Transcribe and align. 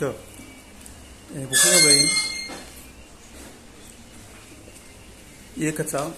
טוב, 0.00 0.14
אה, 1.36 1.46
ברוכים 1.46 1.70
הבאים. 1.80 2.08
יהיה 5.56 5.72
קצר, 5.72 6.10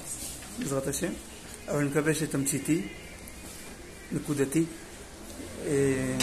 בעזרת 0.59 0.87
השם, 0.87 1.12
אבל 1.69 1.79
אני 1.79 1.89
מקווה 1.89 2.14
שתמציתי, 2.14 2.82
נקודתי. 4.12 4.64
אה, 5.66 6.16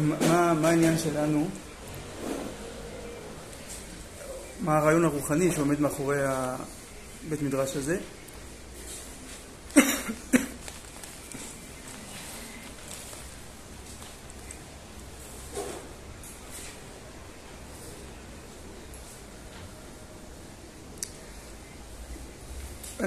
מה, 0.00 0.54
מה 0.54 0.68
העניין 0.68 0.98
שלנו? 0.98 1.48
מה 4.60 4.78
הרעיון 4.78 5.04
הרוחני 5.04 5.52
שעומד 5.52 5.80
מאחורי 5.80 6.18
הבית 6.24 7.42
מדרש 7.42 7.76
הזה? 7.76 7.98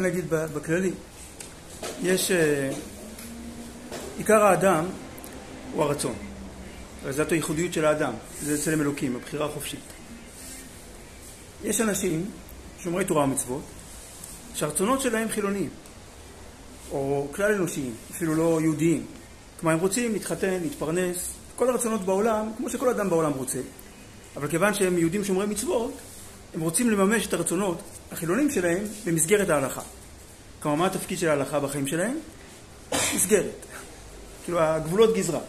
אגיד 0.09 0.25
בכללי, 0.29 0.91
יש... 2.03 2.31
אה, 2.31 2.71
עיקר 4.19 4.43
האדם 4.43 4.85
הוא 5.73 5.83
הרצון. 5.83 6.13
זאת 7.09 7.31
הייחודיות 7.31 7.73
של 7.73 7.85
האדם, 7.85 8.13
זה 8.41 8.61
צלם 8.63 8.81
אלוקים, 8.81 9.15
הבחירה 9.15 9.45
החופשית. 9.45 9.79
יש 11.63 11.81
אנשים, 11.81 12.25
שומרי 12.79 13.05
תורה 13.05 13.23
ומצוות, 13.23 13.61
שהרצונות 14.55 15.01
שלהם 15.01 15.29
חילוניים, 15.29 15.69
או 16.91 17.27
כלל 17.31 17.53
אנושיים, 17.53 17.93
אפילו 18.11 18.35
לא 18.35 18.59
יהודיים. 18.61 19.05
כלומר, 19.59 19.73
הם 19.73 19.79
רוצים 19.79 20.13
להתחתן, 20.13 20.59
להתפרנס, 20.61 21.33
כל 21.55 21.69
הרצונות 21.69 22.01
בעולם, 22.01 22.51
כמו 22.57 22.69
שכל 22.69 22.89
אדם 22.89 23.09
בעולם 23.09 23.31
רוצה. 23.31 23.59
אבל 24.35 24.47
כיוון 24.47 24.73
שהם 24.73 24.97
יהודים 24.97 25.23
שומרי 25.23 25.45
מצוות, 25.45 25.94
הם 26.53 26.61
רוצים 26.61 26.89
לממש 26.89 27.27
את 27.27 27.33
הרצונות 27.33 27.81
החילונים 28.11 28.49
שלהם 28.49 28.83
במסגרת 29.05 29.49
ההלכה. 29.49 29.81
כלומר, 30.61 30.77
מה 30.77 30.85
התפקיד 30.85 31.19
של 31.19 31.29
ההלכה 31.29 31.59
בחיים 31.59 31.88
שלהם? 31.88 32.19
מסגרת. 33.15 33.65
כאילו, 34.43 34.59
הגבולות 34.59 35.16
גזרה. 35.16 35.39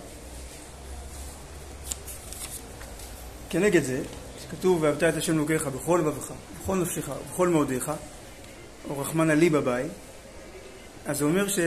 כנגד 3.50 3.84
זה, 3.84 4.02
שכתוב, 4.42 4.83
ואהבת 4.83 5.02
את 5.02 5.17
השם 5.17 5.34
אלוקיך 5.34 5.67
בכל 5.67 6.02
לבבך, 6.05 6.33
בכל 6.62 6.77
נפשך, 6.77 7.08
בכל 7.33 7.48
מאודיך, 7.48 7.92
או 8.91 8.98
רחמנא 8.98 9.33
לי 9.33 9.50
בבית, 9.50 9.92
אז 11.06 11.19
זה 11.19 11.24
אומר 11.24 11.48
ש... 11.48 11.58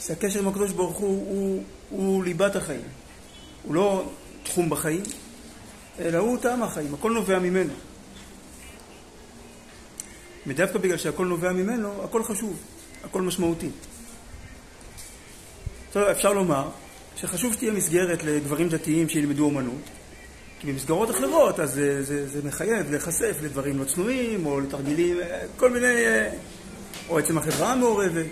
שהקשר 0.00 0.38
עם 0.38 0.48
הקדוש 0.48 0.72
ברוך 0.72 0.98
הוא, 0.98 1.08
הוא, 1.08 1.62
הוא 1.90 2.24
ליבת 2.24 2.56
החיים. 2.56 2.82
הוא 3.62 3.74
לא 3.74 4.04
תחום 4.42 4.70
בחיים, 4.70 5.02
אלא 5.98 6.18
הוא 6.18 6.38
טעם 6.38 6.62
החיים, 6.62 6.94
הכל 6.94 7.12
נובע 7.12 7.38
ממנו. 7.38 7.72
ודווקא 10.46 10.78
בגלל 10.78 10.96
שהכל 10.96 11.26
נובע 11.26 11.52
ממנו, 11.52 12.04
הכל 12.04 12.24
חשוב, 12.24 12.62
הכל 13.04 13.22
משמעותי. 13.22 13.70
טוב, 15.92 16.02
אפשר 16.02 16.32
לומר 16.32 16.68
שחשוב 17.16 17.52
שתהיה 17.52 17.72
מסגרת 17.72 18.22
לגברים 18.24 18.68
דתיים 18.68 19.08
שילמדו 19.08 19.44
אומנות, 19.44 19.82
כי 20.60 20.72
במסגרות 20.72 21.10
אחרות 21.10 21.60
אז 21.60 21.72
זה, 21.72 22.02
זה, 22.02 22.28
זה 22.28 22.40
מחייב 22.44 22.90
להיחשף 22.90 23.36
לדברים 23.42 23.78
לא 23.78 23.84
צנועים, 23.84 24.46
או 24.46 24.60
לתרגילים, 24.60 25.16
כל 25.56 25.70
מיני, 25.70 26.04
או 27.08 27.18
עצם 27.18 27.38
החברה 27.38 27.72
המעורבת. 27.72 28.26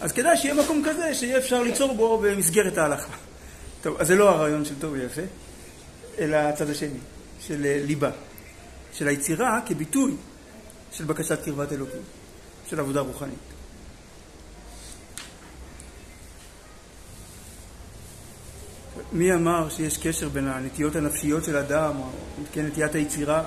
אז 0.00 0.12
כדאי 0.12 0.36
שיהיה 0.36 0.54
מקום 0.54 0.82
כזה 0.86 1.14
שיהיה 1.14 1.38
אפשר 1.38 1.62
ליצור 1.62 1.94
בו 1.94 2.18
במסגרת 2.18 2.78
ההלכה. 2.78 3.12
טוב, 3.82 3.96
אז 4.00 4.06
זה 4.06 4.16
לא 4.16 4.30
הרעיון 4.30 4.64
של 4.64 4.74
טוב 4.80 4.92
ויפה, 4.92 5.22
אלא 6.18 6.36
הצד 6.36 6.70
השני, 6.70 6.98
של 7.40 7.82
ליבה, 7.86 8.10
של 8.92 9.08
היצירה 9.08 9.60
כביטוי 9.66 10.12
של 10.92 11.04
בקשת 11.04 11.44
קרבת 11.44 11.72
אלוקים, 11.72 12.00
של 12.66 12.80
עבודה 12.80 13.00
רוחנית. 13.00 13.38
מי 19.12 19.34
אמר 19.34 19.68
שיש 19.68 19.98
קשר 19.98 20.28
בין 20.28 20.48
הנטיות 20.48 20.96
הנפשיות 20.96 21.44
של 21.44 21.56
האדם, 21.56 21.96
או 21.96 22.08
כן 22.52 22.66
נטיית 22.66 22.94
היצירה, 22.94 23.44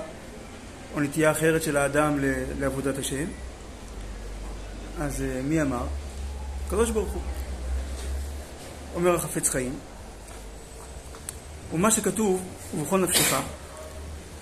או 0.94 1.00
נטייה 1.00 1.30
אחרת 1.30 1.62
של 1.62 1.76
האדם 1.76 2.18
לעבודת 2.58 2.98
השם? 2.98 3.24
אז 5.00 5.22
אה, 5.22 5.40
מי 5.42 5.62
אמר? 5.62 5.86
הקדוש 6.66 6.90
ברוך 6.90 7.12
הוא. 7.12 7.22
אומר 8.94 9.14
החפץ 9.14 9.48
חיים, 9.48 9.74
ומה 11.72 11.90
שכתוב, 11.90 12.42
ובכל 12.74 13.00
נפשך, 13.00 13.36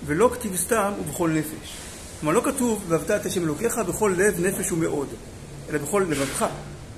ולא 0.05 0.29
כתיב 0.33 0.55
סתם 0.55 0.93
ובכל 0.99 1.29
נפש. 1.29 1.77
כלומר, 2.23 2.37
לא 2.37 2.51
כתוב, 2.51 2.83
ואהבת 2.87 3.11
את 3.11 3.25
השם 3.25 3.43
אלוקיך 3.43 3.77
בכל 3.77 4.13
לב, 4.17 4.39
נפש 4.39 4.71
ומאוד, 4.71 5.07
אלא 5.69 5.77
בכל 5.77 6.05
לבבך, 6.09 6.45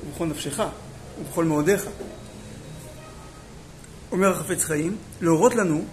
ובכל 0.08 0.26
נפשך, 0.26 0.64
ובכל 1.20 1.46
מאודיך. 1.46 1.86
אומר 4.12 4.32
החפץ 4.32 4.64
חיים, 4.64 4.98
להורות 5.22 5.56
לנו 5.56 5.86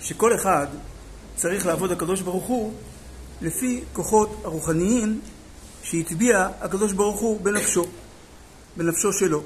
שכל 0.00 0.34
אחד 0.34 0.66
צריך 1.36 1.66
לעבוד 1.66 1.92
הקדוש 1.92 2.20
ברוך 2.20 2.46
הוא 2.46 2.72
לפי 3.40 3.84
כוחות 3.92 4.40
הרוחניים 4.44 5.20
שהטביע 5.82 6.48
הקדוש 6.60 6.92
ברוך 6.92 7.20
הוא 7.20 7.40
בנפשו, 7.40 7.86
בנפשו 8.76 9.12
שלו, 9.12 9.42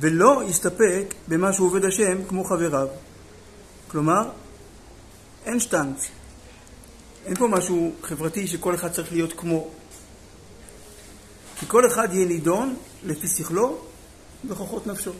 ולא 0.00 0.42
יסתפק 0.48 1.14
במה 1.28 1.52
שהוא 1.52 1.66
עובד 1.66 1.84
השם 1.84 2.24
כמו 2.28 2.44
חבריו. 2.44 2.88
כלומר, 3.88 4.28
אין 5.44 5.60
שטנץ, 5.60 6.08
אין 7.24 7.34
פה 7.34 7.48
משהו 7.48 7.92
חברתי 8.02 8.46
שכל 8.46 8.74
אחד 8.74 8.92
צריך 8.92 9.12
להיות 9.12 9.32
כמו. 9.32 9.68
כי 11.58 11.66
כל 11.66 11.86
אחד 11.86 12.08
יהיה 12.12 12.26
נידון 12.26 12.76
לפי 13.04 13.28
שכלו 13.28 13.78
וכוחות 14.48 14.86
נפשו. 14.86 15.12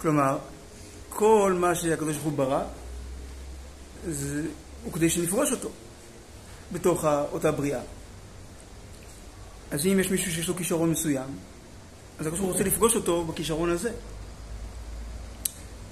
כלומר, 0.00 0.38
כל 1.08 1.56
מה 1.58 1.74
שהקדוש 1.74 2.16
ברוך 2.16 2.24
הוא 2.24 2.32
ברא, 2.32 2.64
זה, 4.08 4.42
הוא 4.84 4.92
כדי 4.92 5.10
שנפגוש 5.10 5.52
אותו 5.52 5.70
בתוך 6.72 7.04
אותה 7.04 7.52
בריאה. 7.52 7.80
אז 9.70 9.86
אם 9.86 10.00
יש 10.00 10.10
מישהו 10.10 10.32
שיש 10.32 10.48
לו 10.48 10.56
כישרון 10.56 10.90
מסוים, 10.90 11.38
אז 12.18 12.26
הקדוש 12.26 12.40
ברוך 12.40 12.40
הוא 12.40 12.52
רוצה 12.52 12.64
לפגוש 12.64 12.96
אותו 12.96 13.24
בכישרון 13.24 13.70
הזה. 13.70 13.92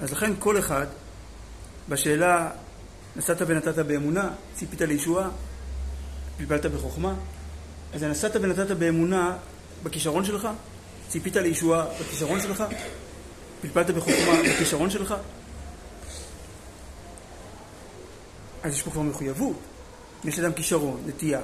אז 0.00 0.12
לכן 0.12 0.32
כל 0.38 0.58
אחד, 0.58 0.86
בשאלה 1.88 2.50
נסעת 3.20 3.42
ונתת 3.46 3.78
באמונה, 3.78 4.30
ציפית 4.54 4.80
לישועה, 4.80 5.28
פלפלת 6.38 6.66
בחוכמה. 6.66 7.14
אז 7.94 8.02
נסעת 8.02 8.36
ונתת 8.36 8.70
באמונה 8.70 9.36
בכישרון 9.82 10.24
שלך, 10.24 10.48
ציפית 11.08 11.36
לישועה 11.36 11.86
בכישרון 12.00 12.40
שלך, 12.40 12.64
פלפלת 13.60 13.90
בחוכמה 13.90 14.32
בכישרון 14.42 14.90
שלך. 14.90 15.14
אז 18.62 18.72
יש 18.72 18.82
פה 18.82 18.90
כבר 18.90 19.02
מחויבות. 19.02 19.56
יש 20.24 20.38
לאדם 20.38 20.52
כישרון, 20.52 21.02
נטייה, 21.06 21.40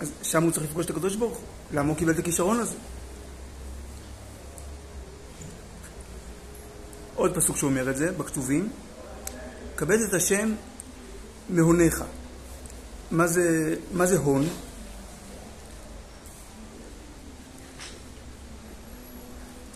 אז 0.00 0.12
שם 0.22 0.42
הוא 0.42 0.52
צריך 0.52 0.66
לפגוש 0.66 0.84
את 0.84 0.90
הקדוש 0.90 1.16
ברוך 1.16 1.36
הוא. 1.36 1.46
למה 1.72 1.88
הוא 1.88 1.96
קיבל 1.96 2.12
את 2.12 2.18
הכישרון 2.18 2.58
הזה? 2.58 2.76
עוד 7.14 7.34
פסוק 7.34 7.56
שאומר 7.56 7.90
את 7.90 7.96
זה, 7.96 8.12
בכתובים, 8.12 8.68
כבד 9.76 10.00
את 10.00 10.14
השם 10.14 10.52
מהונך. 11.48 12.04
מה 13.10 13.26
זה, 13.26 13.74
מה 13.92 14.06
זה 14.06 14.18
הון? 14.18 14.48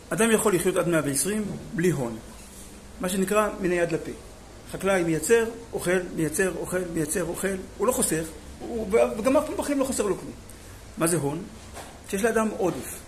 אדם 0.08 0.30
יכול 0.30 0.54
לחיות 0.54 0.76
עד 0.76 0.88
120 0.88 1.44
בלי 1.74 1.90
הון, 1.90 2.16
מה 3.00 3.08
שנקרא 3.08 3.48
מן 3.60 3.70
היד 3.70 3.92
לפה. 3.92 4.10
חקלאי 4.72 5.02
מייצר, 5.02 5.44
אוכל, 5.72 5.98
מייצר, 6.16 6.52
אוכל, 6.58 6.80
מייצר, 6.94 7.24
אוכל, 7.24 7.56
הוא 7.78 7.86
לא 7.86 7.92
חוסך, 7.92 8.24
הוא, 8.58 8.86
וגם 9.18 9.36
אף 9.36 9.46
פעם 9.46 9.56
בחיים 9.56 9.78
לא 9.78 9.84
חוסר 9.84 10.06
לו 10.06 10.18
כלום. 10.18 10.32
מה 10.98 11.06
זה 11.06 11.16
הון? 11.16 11.42
שיש 12.08 12.22
לאדם 12.22 12.48
עודף. 12.58 12.98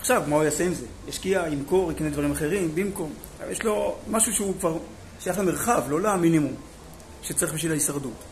עכשיו, 0.00 0.22
מה 0.26 0.36
הוא 0.36 0.44
יעשה 0.44 0.64
עם 0.64 0.74
זה? 0.74 0.86
ישקיע, 1.08 1.44
ימכור, 1.52 1.92
יקנה 1.92 2.10
דברים 2.10 2.32
אחרים, 2.32 2.74
במקום. 2.74 3.12
יש 3.50 3.62
לו 3.62 3.96
משהו 4.10 4.32
שהוא 4.32 4.54
כבר 4.60 4.78
שייך 5.20 5.38
למרחב, 5.38 5.82
לא 5.88 6.00
למינימום 6.00 6.54
שצריך 7.22 7.54
בשביל 7.54 7.72
ההישרדות. 7.72 8.24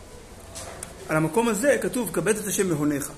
על 1.09 1.17
המקום 1.17 1.47
הזה 1.47 1.77
כתוב, 1.81 2.09
כבד 2.13 2.37
את 2.37 2.47
השם 2.47 2.69
מהונך. 2.69 3.11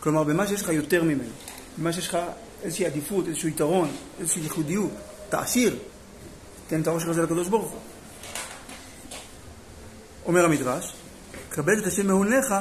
כלומר, 0.00 0.24
במה 0.24 0.46
שיש 0.46 0.62
לך 0.62 0.68
יותר 0.68 1.02
ממנו, 1.02 1.30
במה 1.78 1.92
שיש 1.92 2.08
לך 2.08 2.18
איזושהי 2.62 2.86
עדיפות, 2.86 3.28
איזשהו 3.28 3.48
יתרון, 3.48 3.90
איזושהי 4.20 4.42
ייחודיות, 4.42 4.90
תעשיר, 5.28 5.78
תן 6.68 6.80
את 6.80 6.86
העושר 6.86 7.10
הזה 7.10 7.22
לקדוש 7.22 7.48
ברוך 7.48 7.70
הוא. 7.70 7.80
אומר 10.26 10.44
המדרש, 10.44 10.92
כבד 11.50 11.78
את 11.78 11.86
השם 11.86 12.06
מהונך 12.06 12.54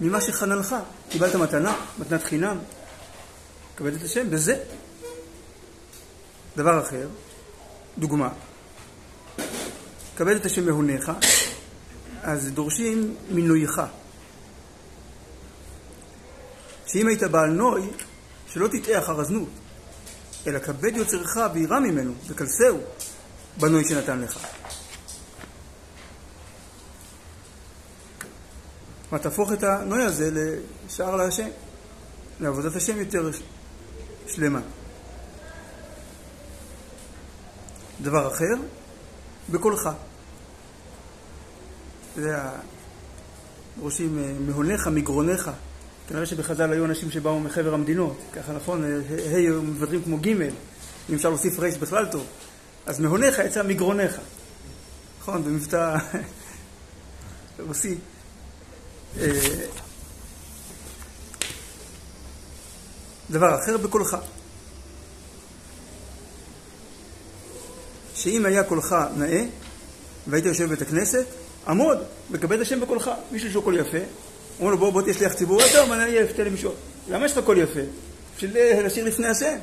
ממה 0.00 0.20
שחננך. 0.20 0.76
קיבלת 1.10 1.34
מתנה, 1.34 1.76
מתנת 1.98 2.22
חינם, 2.22 2.58
כבד 3.76 3.94
את 3.94 4.02
השם 4.02 4.30
בזה. 4.30 4.58
דבר 6.56 6.80
אחר, 6.80 7.08
דוגמה, 7.98 8.28
כבד 10.16 10.36
את 10.36 10.46
השם 10.46 10.66
מהונך, 10.66 11.12
אז 12.22 12.50
דורשים 12.50 13.14
מנויך. 13.30 13.80
שאם 16.86 17.08
היית 17.08 17.22
בעל 17.22 17.50
נוי, 17.50 17.82
שלא 18.48 18.68
תטעה 18.68 18.98
אחר 18.98 19.20
הזנות, 19.20 19.48
אלא 20.46 20.58
כבד 20.58 20.96
יוצרך 20.96 21.36
וירא 21.54 21.80
ממנו, 21.80 22.12
וקלסהו, 22.26 22.80
בנוי 23.60 23.84
שנתן 23.88 24.20
לך. 24.20 24.46
כלומר, 29.08 29.22
תהפוך 29.22 29.52
את 29.52 29.62
הנוי 29.62 30.02
הזה 30.02 30.30
לשער 30.86 31.16
להשם, 31.16 31.48
לעבודת 32.40 32.76
השם 32.76 32.98
יותר 32.98 33.30
שלמה. 34.26 34.60
דבר 38.00 38.34
אחר, 38.34 38.54
בקולך. 39.50 39.88
זה 42.16 42.36
הראשים 43.82 44.18
אה, 44.18 44.32
מהונך, 44.46 44.86
מגרונך. 44.86 45.50
כנראה 46.08 46.26
שבחז"ל 46.26 46.72
היו 46.72 46.84
אנשים 46.84 47.10
שבאו 47.10 47.40
מחבר 47.40 47.74
המדינות, 47.74 48.16
ככה 48.32 48.52
נכון, 48.52 48.84
ה' 48.84 49.36
היו 49.36 49.62
מוותרים 49.62 50.02
כמו 50.02 50.18
ג', 50.18 50.28
אם 51.10 51.14
אפשר 51.14 51.28
להוסיף 51.28 51.58
רייס 51.58 51.76
בכלל 51.76 52.06
טוב. 52.06 52.26
אז 52.86 53.00
מהונך 53.00 53.38
יצא 53.38 53.62
מגרונך. 53.62 54.16
נכון, 55.20 55.44
במבטא 55.44 55.96
רוסי. 57.66 57.94
אה, 59.20 59.30
דבר 63.30 63.58
אחר 63.62 63.76
בקולך. 63.76 64.16
שאם 68.14 68.46
היה 68.46 68.64
קולך 68.64 68.96
נאה, 69.16 69.44
והיית 70.26 70.44
יושב 70.44 70.64
בבית 70.64 70.82
הכנסת, 70.82 71.26
עמוד 71.68 71.98
וכבד 72.30 72.60
השם 72.60 72.80
בקולך. 72.80 73.10
מישהו 73.32 73.50
שהוא 73.50 73.64
קול 73.64 73.78
יפה, 73.78 73.98
אומר 74.60 74.70
לו 74.70 74.78
בוא 74.78 74.90
בוא 74.90 75.02
תהיה 75.02 75.14
שליח 75.14 75.34
ציבור, 75.34 75.60
טוב, 75.72 75.92
אני 75.92 76.02
אהיה 76.02 76.22
יפה 76.22 76.42
למישהו. 76.42 76.72
למה 77.08 77.26
יש 77.26 77.36
לך 77.36 77.44
קול 77.44 77.58
יפה? 77.58 77.80
בשביל 78.36 78.56
לשיר 78.86 79.04
לפני 79.04 79.26
השם. 79.26 79.56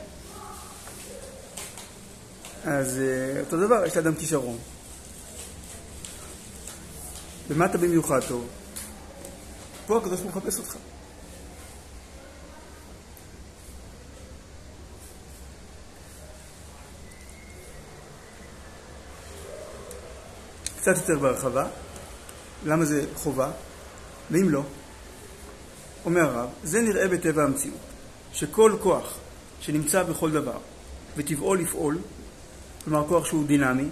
אז 2.66 3.00
אה, 3.00 3.40
אותו 3.40 3.58
דבר, 3.58 3.86
יש 3.86 3.98
לאדם 3.98 4.16
כישרון. 4.16 4.58
במה 7.50 7.66
אתה 7.66 7.78
במיוחד 7.78 8.20
טוב? 8.28 8.48
פה 9.88 9.98
הקדוש 9.98 10.20
ברוך 10.20 10.36
מחפש 10.36 10.58
אותך. 10.58 10.76
קצת 20.78 20.96
יותר 20.98 21.20
בהרחבה, 21.20 21.68
למה 22.65 22.86
זה 22.86 23.06
חובה, 23.15 23.51
ואם 24.31 24.50
לא, 24.50 24.63
אומר 26.06 26.21
הרב, 26.21 26.50
זה 26.63 26.81
נראה 26.81 27.07
בטבע 27.07 27.44
המציאות, 27.44 27.77
שכל 28.33 28.75
כוח 28.81 29.18
שנמצא 29.62 30.04
בכל 30.04 30.31
דבר 30.31 30.57
וטבעו 31.18 31.56
לפעול, 31.56 31.98
כלומר 32.86 33.07
כוח 33.07 33.25
שהוא 33.25 33.48
דינמי, 33.48 33.88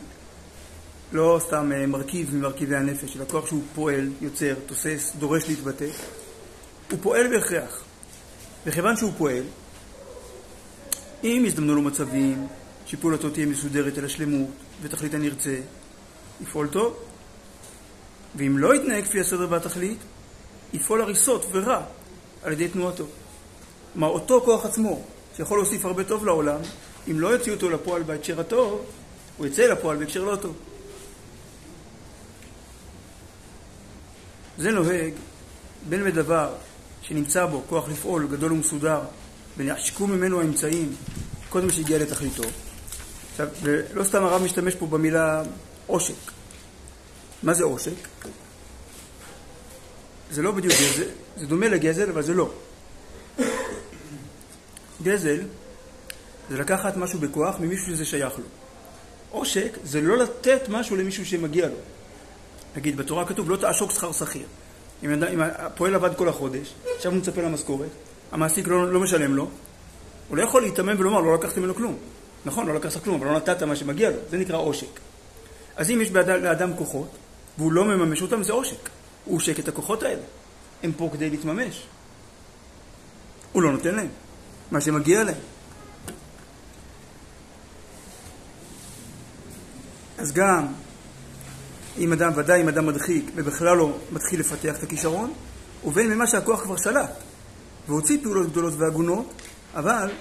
לא 1.12 1.39
סתם 1.47 1.71
אה, 1.71 1.88
מרכיב 1.88 2.35
ממרכיבי 2.35 2.75
הנפש, 2.75 3.18
אלא 3.18 3.25
כוח 3.25 3.47
שהוא 3.47 3.63
פועל, 3.75 4.09
יוצר, 4.21 4.53
תוסס, 4.65 5.13
דורש 5.19 5.50
להתבטא, 5.50 5.88
הוא 6.91 7.00
פועל 7.01 7.27
בהכרח. 7.27 7.83
וכיוון 8.65 8.97
שהוא 8.97 9.12
פועל, 9.17 9.44
אם 11.24 11.44
יזדמנו 11.45 11.75
לו 11.75 11.81
מצבים 11.81 12.47
שפעולתו 12.85 13.29
תהיה 13.29 13.45
מסודרת 13.45 13.97
אל 13.97 14.06
השלמות 14.06 14.50
ותכלית 14.81 15.13
הנרצה, 15.13 15.56
יפעול 16.41 16.67
טוב, 16.67 16.97
ואם 18.36 18.57
לא 18.57 18.75
יתנהג 18.75 19.04
כפי 19.04 19.19
הסדר 19.19 19.48
והתכלית, 19.50 19.98
יפעול 20.74 21.01
הריסות 21.01 21.45
ורע 21.51 21.81
על 22.44 22.54
ידי 22.54 22.68
תנועתו. 22.68 23.06
כלומר, 23.94 24.07
אותו 24.07 24.42
כוח 24.45 24.66
עצמו, 24.66 25.01
שיכול 25.38 25.57
להוסיף 25.57 25.86
הרבה 25.86 26.04
טוב 26.04 26.25
לעולם, 26.25 26.60
אם 27.12 27.19
לא 27.19 27.28
יוציאו 27.28 27.56
אותו 27.56 27.69
לפועל 27.69 28.04
בהקשר 28.04 28.39
הטוב, 28.39 28.86
הוא 29.38 29.48
יצא 29.48 29.62
לפועל 29.62 29.98
בהקשר 29.98 30.24
לא 30.24 30.36
טוב. 30.36 30.56
זה 34.57 34.72
נוהג 34.72 35.13
בין 35.89 36.04
בדבר 36.04 36.54
שנמצא 37.01 37.45
בו 37.45 37.62
כוח 37.69 37.89
לפעול 37.89 38.27
גדול 38.31 38.51
ומסודר, 38.51 39.01
ונעשקו 39.57 40.07
ממנו 40.07 40.39
האמצעים 40.42 40.95
קודם 41.50 41.69
שהגיע 41.69 41.98
לתכליתו. 41.98 42.44
עכשיו, 43.31 43.48
ולא 43.62 44.04
סתם 44.04 44.24
הרב 44.24 44.44
משתמש 44.44 44.75
פה 44.75 44.88
במילה 44.88 45.44
עושק. 45.88 46.31
מה 47.43 47.53
זה 47.53 47.63
עושק? 47.63 47.91
זה 50.31 50.41
לא 50.41 50.51
בדיוק 50.51 50.73
גזל, 50.73 51.09
זה 51.38 51.45
דומה 51.45 51.67
לגזל, 51.67 52.09
אבל 52.09 52.21
זה 52.21 52.33
לא. 52.33 52.49
גזל 55.03 55.39
זה 56.49 56.57
לקחת 56.57 56.97
משהו 56.97 57.19
בכוח 57.19 57.59
ממישהו 57.59 57.85
שזה 57.85 58.05
שייך 58.05 58.33
לו. 58.38 58.45
עושק 59.29 59.77
זה 59.83 60.01
לא 60.01 60.17
לתת 60.17 60.69
משהו 60.69 60.95
למישהו 60.95 61.25
שמגיע 61.25 61.67
לו. 61.67 61.75
נגיד, 62.75 62.97
בתורה 62.97 63.25
כתוב 63.25 63.49
לא 63.49 63.57
תעשוק 63.57 63.91
שכר 63.91 64.11
שכיר. 64.11 64.45
אם, 65.03 65.23
אם 65.23 65.41
הפועל 65.41 65.95
עבד 65.95 66.15
כל 66.15 66.29
החודש, 66.29 66.73
עכשיו 66.95 67.11
הוא 67.11 67.19
מצפה 67.19 67.41
למשכורת, 67.41 67.89
המעסיק 68.31 68.67
לא, 68.67 68.93
לא 68.93 68.99
משלם 68.99 69.35
לו, 69.35 69.49
הוא 70.29 70.38
לא 70.38 70.43
יכול 70.43 70.61
להיתמם 70.61 70.95
ולומר, 70.97 71.21
לא 71.21 71.33
לקחת 71.33 71.57
ממנו 71.57 71.75
כלום. 71.75 71.97
נכון, 72.45 72.67
לא 72.67 72.75
לקחת 72.75 73.03
כלום, 73.03 73.21
אבל 73.21 73.31
לא 73.31 73.38
נתת 73.38 73.63
מה 73.63 73.75
שמגיע 73.75 74.09
לו, 74.09 74.15
זה 74.29 74.38
נקרא 74.38 74.57
עושק. 74.57 74.99
אז 75.75 75.91
אם 75.91 76.01
יש 76.01 76.11
לאדם 76.11 76.73
כוחות, 76.77 77.09
והוא 77.62 77.72
לא 77.72 77.86
מממש 77.86 78.22
אותם, 78.22 78.44
זה 78.44 78.54
עושק. 78.54 78.90
הוא 79.25 79.36
עושק 79.36 79.60
את 79.60 79.68
הכוחות 79.68 80.04
האלה. 80.04 80.22
הם 80.84 80.92
פה 80.92 81.10
כדי 81.13 81.30
להתממש. 81.30 81.88
הוא 83.52 83.62
לא 83.62 83.72
נותן 83.72 83.96
להם 83.96 84.08
מה 84.72 84.81
שמגיע 84.81 85.24
להם. 85.24 85.36
אז 90.18 90.31
גם 90.31 90.68
אם 91.98 92.13
אדם, 92.13 92.31
ודאי 92.36 92.62
אם 92.62 92.68
אדם 92.68 92.86
מדחיק 92.86 93.31
ובכלל 93.36 93.78
לא 93.78 93.98
מתחיל 94.12 94.40
לפתח 94.40 94.78
את 94.78 94.84
הכישרון, 94.84 95.34
ובין 95.84 96.13
ממה 96.13 96.28
שהכוח 96.28 96.63
כבר 96.63 96.78
שלט 96.78 97.12
והוציא 97.88 98.18
פעולות 98.24 98.50
גדולות 98.50 98.74
והגונות, 98.78 99.34
אבל 99.75 100.12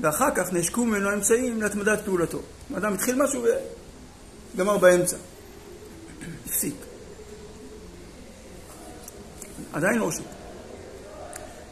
ואחר 0.00 0.28
כך 0.34 0.52
נעשקו 0.52 0.84
ממנו 0.84 1.10
האמצעים 1.10 1.62
להתמדת 1.62 2.04
פעולתו. 2.04 2.40
אדם 2.76 2.92
התחיל 2.92 3.22
משהו 3.22 3.44
וגמר 4.54 4.78
באמצע. 4.78 5.16
הפסיק. 6.46 6.74
עדיין 9.72 10.00
עושק. 10.00 10.22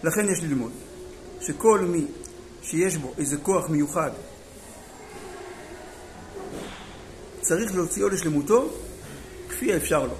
לכן 0.03 0.29
יש 0.29 0.43
ללמוד 0.43 0.73
שכל 1.41 1.81
מי 1.81 2.07
שיש 2.63 2.97
בו 2.97 3.13
איזה 3.19 3.37
כוח 3.37 3.69
מיוחד 3.69 4.11
צריך 7.41 7.75
להוציאו 7.75 8.09
לשלמותו 8.09 8.69
כפי 9.49 9.73
האפשר 9.73 10.07
לו. 10.07 10.15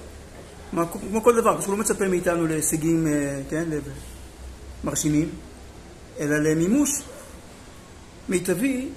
כמו 1.11 1.23
כל 1.23 1.37
דבר, 1.37 1.61
שהוא 1.61 1.73
לא 1.73 1.81
מצפה 1.81 2.09
מאיתנו 2.09 2.47
להישגים, 2.47 3.07
אה, 3.07 3.41
כן, 3.51 3.69
מרשימים, 4.85 5.31
אלא 6.19 6.37
למימוש 6.39 6.91
מיטבי 8.29 8.89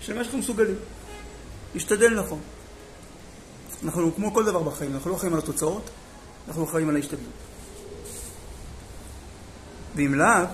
של 0.00 0.14
מה 0.14 0.24
שאנחנו 0.24 0.38
מסוגלים. 0.38 0.76
להשתדל 1.74 2.20
נכון. 2.20 2.40
אנחנו, 3.84 4.14
כמו 4.14 4.34
כל 4.34 4.44
דבר 4.44 4.62
בחיים, 4.62 4.94
אנחנו 4.94 5.10
לא 5.10 5.16
חיים 5.16 5.32
על 5.32 5.38
התוצאות, 5.38 5.90
אנחנו 6.48 6.66
חיים 6.66 6.88
על 6.88 6.96
ההשתדלות. 6.96 7.32
ואם 9.96 10.14
לאו, 10.14 10.44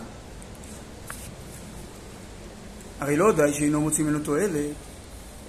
הרי 3.00 3.16
לא 3.16 3.32
די 3.32 3.54
שאינו 3.54 3.80
מוציא 3.80 4.04
ממנו 4.04 4.18
תועלת, 4.18 4.74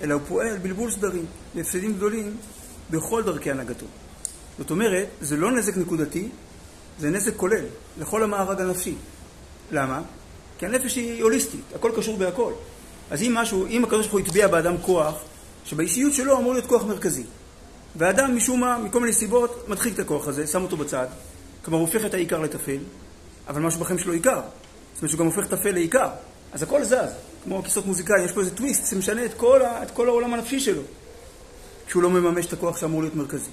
אלא 0.02 0.14
הוא 0.14 0.22
פועל 0.28 0.58
בלבול 0.58 0.92
סדרים, 0.92 1.26
להפסדים 1.56 1.94
גדולים 1.94 2.38
בכל 2.90 3.24
דרכי 3.24 3.52
הנהגתו. 3.52 3.86
זאת 4.58 4.72
אומרת, 4.72 5.08
זה 5.22 5.38
לא 5.38 5.52
נזק 5.52 5.78
נקודתי, 5.78 6.30
זה 7.00 7.10
נזק 7.10 7.36
כולל, 7.36 7.66
לכל 8.00 8.24
המארג 8.24 8.62
הנפשי. 8.62 8.96
למה? 9.72 10.02
כי 10.58 10.66
הנפש 10.66 10.96
היא 10.96 11.24
הוליסטית, 11.24 11.62
הכל 11.76 11.92
קשור 11.98 12.18
בהכל. 12.18 12.54
אז 13.12 13.22
אם 13.22 13.34
משהו, 13.34 13.66
אם 13.66 13.84
הקדוש 13.84 14.08
ברוך 14.08 14.12
הוא 14.12 14.20
הטביע 14.20 14.48
באדם 14.48 14.76
כוח, 14.82 15.16
שבאישיות 15.66 16.14
שלו 16.14 16.38
אמור 16.38 16.54
להיות 16.54 16.66
כוח 16.66 16.84
מרכזי, 16.84 17.24
ואדם 17.96 18.36
משום 18.36 18.60
מה, 18.60 18.78
מכל 18.78 19.00
מיני 19.00 19.14
סיבות, 19.14 19.68
מדחיק 19.68 19.94
את 19.94 20.00
הכוח 20.00 20.28
הזה, 20.28 20.48
שם 20.48 20.64
אותו 20.64 20.78
בצד, 20.78 21.08
כלומר 21.66 21.78
הוא 21.78 21.88
הופך 21.88 22.06
את 22.06 22.14
העיקר 22.14 22.40
לטפל, 22.40 22.78
אבל 23.48 23.62
משהו 23.62 23.80
בחיים 23.80 24.00
שלו 24.00 24.14
עיקר. 24.14 24.42
זאת 24.94 25.02
אומרת 25.02 25.10
שהוא 25.10 25.20
גם 25.20 25.26
הופך 25.26 25.48
טפל 25.48 25.72
לעיקר. 25.72 26.10
אז 26.54 26.64
הכל 26.64 26.84
זז, 26.84 27.14
כמו 27.44 27.64
כיסאות 27.64 27.86
מוזיקאי, 27.86 28.22
יש 28.26 28.32
פה 28.32 28.40
איזה 28.40 28.56
טוויסט 28.56 28.92
שמשנה 28.92 29.26
את 29.26 29.34
כל, 29.34 29.62
ה, 29.62 29.84
את 29.84 29.92
כל 29.92 30.08
העולם 30.08 30.34
הנפשי 30.34 30.60
שלו, 30.60 30.82
כשהוא 31.88 32.04
לא 32.04 32.10
מממש 32.10 32.46
את 32.46 32.54
הכוח 32.54 32.78
שאמור 32.78 33.02
להיות 33.02 33.16
מרכזי. 33.16 33.52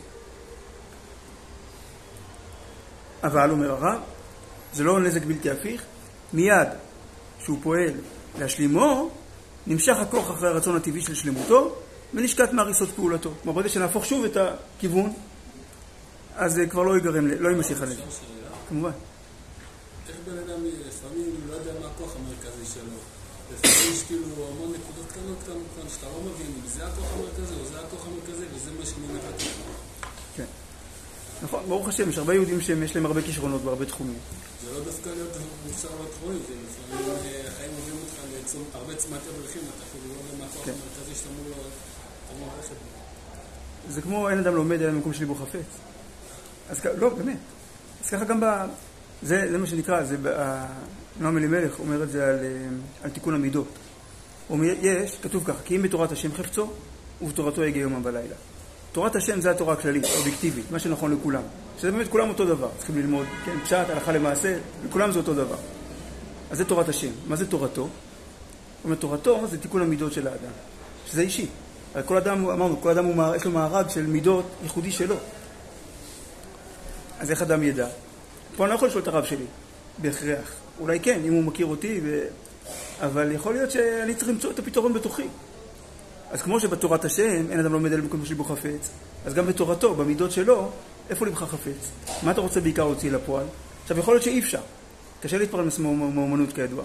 אבל, 3.23 3.50
אומר 3.50 3.71
הרב, 3.71 4.00
זה 4.73 4.85
לא 4.85 5.00
נזק 5.00 5.25
בלתי 5.25 5.50
הפיך, 5.50 5.83
מיד 6.33 6.69
שהוא 7.45 7.59
פועל 7.62 7.95
להשלימו, 8.38 9.11
נמשך 9.66 9.97
הכוח 9.97 10.31
אחרי 10.31 10.49
הרצון 10.49 10.76
הטבעי 10.76 11.00
של 11.00 11.14
שלמותו, 11.14 11.76
ונשקט 12.14 12.52
מהריסות 12.52 12.88
פעולתו. 12.88 13.30
כלומר, 13.42 13.56
ברגע 13.56 13.68
שנהפוך 13.68 14.06
שוב 14.06 14.25
את 14.25 14.36
הכיוון, 14.36 15.12
אז 16.36 16.54
זה 16.54 16.66
כבר 16.66 16.82
לא 16.82 16.94
ייגרם, 16.94 17.26
לא 17.26 17.48
יימשך 17.48 17.82
עלינו. 17.82 18.02
כמובן. 18.68 18.90
איך 20.08 20.16
בן 20.26 20.38
אדם 20.38 20.60
לפעמים 20.88 21.34
לא 21.48 21.54
יודע 21.54 21.72
מה 21.80 21.86
הכוח 21.86 22.16
המרכזי 22.16 22.66
שלו? 22.75 22.98
לפעמים 23.52 23.92
יש 23.92 24.02
כאילו 24.02 24.26
המון 24.26 24.72
נקודות 24.72 25.06
קטנות 25.10 25.38
קטנות 25.42 25.62
קטנות 25.72 25.90
שאתה 25.90 26.06
לא 26.06 26.20
מבין 26.20 26.46
אם 26.46 26.68
זה 26.68 26.86
הכוח 26.86 27.12
המרכזי 27.12 27.54
או 27.60 27.64
זה 27.64 27.80
הכוח 27.80 28.06
המרכזי 28.06 28.44
וזה 28.54 28.70
מה 28.78 28.86
שמנהל 28.86 29.20
כן. 30.36 30.44
נכון, 31.43 31.64
ברוך 31.69 31.88
השם, 31.88 32.09
יש 32.09 32.19
הרבה 32.19 32.35
יהודים 32.35 32.61
שיש 32.61 32.97
להם 32.97 33.07
הרבה 33.07 33.23
כישרונות 33.23 33.62
בהרבה 33.62 33.87
תחומים. 33.87 34.19
זה 34.64 34.73
לא 34.78 34.85
דווקא 34.85 35.09
להיות 35.09 35.37
מוכשר 35.66 35.88
בתחומים, 35.88 36.38
זה 36.49 36.55
לפעמים 36.66 37.09
אה, 37.11 37.49
החיים 37.49 37.71
מביאים 37.81 37.99
אותך 38.02 38.75
להרבה 38.75 38.95
צמתי 38.95 39.25
דרכים, 39.40 39.62
אתה 39.62 39.85
אפילו 39.90 40.14
לא 40.14 40.21
יודע 40.21 40.38
מה 40.38 40.45
הכוח 40.50 40.64
כן. 40.64 40.73
המרכזי 40.73 41.14
שאתה 41.14 41.28
אמור 42.37 42.49
ללכת 42.57 42.71
בו. 42.71 43.93
זה 43.93 44.02
כמו 44.02 44.28
אין 44.28 44.38
אדם 44.38 44.55
לומד 44.55 44.83
על 44.83 44.88
המקום 44.90 45.12
שלי 45.12 45.26
בו 45.26 45.35
חפץ. 45.35 45.66
אז 46.71 46.85
לא, 46.99 47.09
באמת. 47.09 47.38
אז 48.05 48.11
ככה 48.11 48.25
גם 48.25 48.40
ב... 48.40 48.45
זה, 49.23 49.47
זה 49.50 49.59
מה 49.59 49.66
שנקרא, 49.66 50.05
זה... 50.05 50.16
נועם 51.21 51.38
אלימלך 51.38 51.78
אומר 51.78 52.02
את 52.02 52.11
זה 52.11 52.28
על, 52.28 52.38
אה, 52.45 52.69
על 53.02 53.11
תיקון 53.11 53.35
המידות. 53.35 53.69
יש, 54.83 55.19
כתוב 55.23 55.45
ככה, 55.45 55.62
כי 55.64 55.76
אם 55.76 55.83
בתורת 55.83 56.12
השם 56.12 56.35
חפצו, 56.35 56.71
ובתורתו 57.23 57.64
יגיע 57.64 57.83
יומם 57.83 58.02
בלילה. 58.02 58.35
תורת 58.97 59.17
השם 59.17 59.41
זה 59.41 59.50
התורה 59.50 59.73
הכללית, 59.73 60.05
האובייקטיבית, 60.05 60.71
מה 60.71 60.79
שנכון 60.79 61.12
לכולם. 61.12 61.43
שזה 61.79 61.91
באמת 61.91 62.09
כולם 62.09 62.29
אותו 62.29 62.45
דבר, 62.45 62.69
צריכים 62.79 62.97
ללמוד, 62.97 63.26
כן, 63.45 63.61
פשט, 63.65 63.91
הלכה 63.91 64.12
למעשה, 64.12 64.59
לכולם 64.88 65.12
זה 65.12 65.19
אותו 65.19 65.35
דבר. 65.35 65.57
אז 66.50 66.59
זה 66.59 66.65
תורת 66.65 66.88
השם. 66.88 67.11
מה 67.26 67.37
זה 67.37 67.47
תורתו? 67.47 67.81
הוא 67.81 67.91
אומר, 68.85 68.95
תורתו 68.97 69.47
זה 69.47 69.59
תיקון 69.59 69.83
המידות 69.83 70.12
של 70.12 70.26
האדם, 70.26 70.50
שזה 71.07 71.21
אישי. 71.21 71.47
כל 72.05 72.17
אדם, 72.17 72.49
אמרנו, 72.49 72.81
כל 72.81 72.91
אדם 72.91 73.05
הוא, 73.05 73.37
יש 73.37 73.45
לו 73.45 73.50
מארג 73.50 73.88
של 73.88 74.07
מידות 74.07 74.45
ייחודי 74.62 74.93
שלו. 74.93 75.17
אז 77.19 77.31
איך 77.31 77.43
אדם 77.43 77.62
ידע? 77.62 77.88
פה 78.57 78.65
אני 78.65 78.71
לא 78.71 78.75
יכול 78.75 78.88
לשאול 78.88 79.03
את 79.03 79.09
הרב 79.09 79.25
שלי, 79.25 79.47
בהכרח. 79.99 80.53
אולי 80.81 81.00
כן, 81.00 81.21
אם 81.25 81.33
הוא 81.33 81.45
מכיר 81.45 81.67
אותי, 81.67 82.00
ו... 82.05 82.23
אבל 83.00 83.33
יכול 83.33 83.55
להיות 83.55 83.71
שאני 83.71 84.15
צריך 84.15 84.29
למצוא 84.29 84.50
את 84.50 84.59
הפתרון 84.59 84.93
בתוכי. 84.93 85.26
אז 86.30 86.42
כמו 86.42 86.61
שבתורת 86.61 87.04
השם 87.04 87.50
אין 87.50 87.61
אדם 87.61 87.73
לומד 87.73 87.92
על 87.92 88.00
מקום 88.00 88.26
שבו 88.26 88.45
חפץ, 88.45 88.90
אז 89.26 89.35
גם 89.35 89.47
בתורתו, 89.47 89.95
במידות 89.95 90.33
שלו, 90.33 90.71
איפה 91.11 91.26
לבך 91.26 91.38
חפץ? 91.38 91.90
מה 92.23 92.30
אתה 92.30 92.40
רוצה 92.40 92.61
בעיקר 92.61 92.85
להוציא 92.85 93.11
לפועל? 93.11 93.47
עכשיו, 93.83 93.99
יכול 93.99 94.14
להיות 94.14 94.25
שאי 94.25 94.38
אפשר. 94.38 94.61
קשה 95.23 95.38
להתפרנס 95.38 95.78
מאומנות 95.78 96.52
כידוע. 96.52 96.85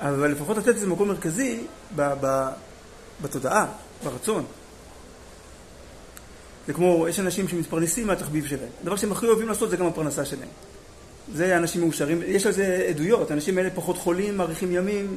אבל 0.00 0.30
לפחות 0.30 0.56
לתת 0.56 0.68
איזה 0.68 0.86
מקום 0.86 1.08
מרכזי 1.08 1.60
ב- 1.96 2.12
ב- 2.20 2.50
בתודעה, 3.22 3.66
ברצון. 4.04 4.44
זה 6.66 6.72
כמו, 6.72 7.06
יש 7.08 7.20
אנשים 7.20 7.48
שמתפרנסים 7.48 8.06
מהתחביב 8.06 8.46
שלהם. 8.46 8.68
הדבר 8.82 8.96
שהם 8.96 9.12
הכי 9.12 9.26
אוהבים 9.26 9.48
לעשות 9.48 9.70
זה 9.70 9.76
גם 9.76 9.86
הפרנסה 9.86 10.24
שלהם. 10.24 10.48
זה 11.34 11.56
אנשים 11.56 11.80
מאושרים, 11.80 12.22
יש 12.26 12.46
על 12.46 12.52
זה 12.52 12.86
עדויות, 12.88 13.30
האנשים 13.30 13.58
האלה 13.58 13.70
פחות 13.70 13.98
חולים, 13.98 14.36
מאריכים 14.36 14.72
ימים, 14.72 15.16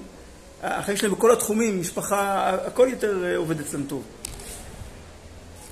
החיים 0.64 0.98
שלהם 0.98 1.12
בכל 1.12 1.32
התחומים, 1.32 1.82
משפחה, 1.82 2.50
הכל 2.50 2.88
יותר 2.92 3.26
אה, 3.26 3.38
עובד 3.38 3.60
אצלם 3.60 3.84
טוב. 3.84 4.04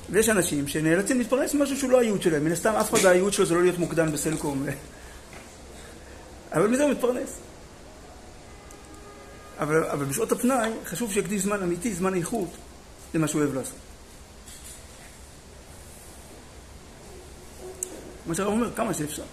ויש 0.10 0.30
אנשים 0.30 0.68
שנאלצים 0.68 1.18
להתפרנס 1.18 1.54
ממשהו 1.54 1.78
שהוא 1.78 1.92
לא 1.92 2.00
הייעוד 2.00 2.22
שלהם, 2.22 2.46
מן 2.46 2.52
הסתם 2.52 2.74
אף 2.74 2.94
אחד 2.94 3.06
הייעוד 3.06 3.34
שלו 3.34 3.46
זה 3.46 3.54
לא 3.54 3.62
להיות 3.62 3.78
מוקדן 3.78 4.12
בסלקום, 4.12 4.66
אבל 6.54 6.68
מזה 6.68 6.84
הוא 6.84 6.92
מתפרנס. 6.92 7.40
אבל, 9.60 9.84
אבל 9.84 10.06
בשעות 10.06 10.32
הפנאי 10.32 10.72
חשוב 10.86 11.12
שיקדיש 11.12 11.42
זמן 11.42 11.64
אמיתי, 11.64 11.94
זמן 11.94 12.16
איכות, 12.16 12.50
למה 13.14 13.28
שהוא 13.28 13.42
אוהב 13.42 13.56
לעשות. 13.56 13.76
מה 18.26 18.36
שהרב 18.36 18.52
אומר, 18.52 18.76
כמה 18.76 18.94
שאפשר. 18.94 19.24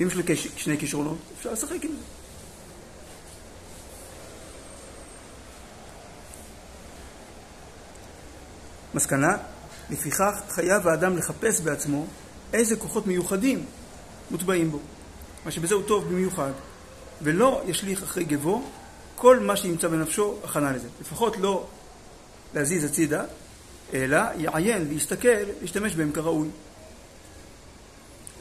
ואם 0.00 0.08
יש 0.08 0.14
לי 0.16 0.36
שני 0.56 0.78
כישרונות, 0.78 1.18
אפשר 1.38 1.52
לשחק 1.52 1.84
עם 1.84 1.90
זה. 1.90 2.02
מסקנה, 8.94 9.36
לפיכך 9.90 10.40
חייב 10.48 10.88
האדם 10.88 11.16
לחפש 11.16 11.60
בעצמו 11.60 12.06
איזה 12.52 12.76
כוחות 12.76 13.06
מיוחדים 13.06 13.64
מוטבעים 14.30 14.70
בו, 14.70 14.78
מה 15.44 15.50
שבזה 15.50 15.74
הוא 15.74 15.82
טוב 15.82 16.04
במיוחד, 16.04 16.52
ולא 17.22 17.62
ישליך 17.66 18.02
אחרי 18.02 18.24
גבו 18.24 18.70
כל 19.16 19.38
מה 19.38 19.56
שימצא 19.56 19.88
בנפשו 19.88 20.36
הכנה 20.44 20.72
לזה. 20.72 20.88
לפחות 21.00 21.36
לא 21.36 21.66
להזיז 22.54 22.84
הצידה, 22.84 23.24
אלא 23.94 24.20
יעיין, 24.36 24.88
להסתכל, 24.88 25.28
להשתמש 25.60 25.94
בהם 25.94 26.12
כראוי. 26.12 26.48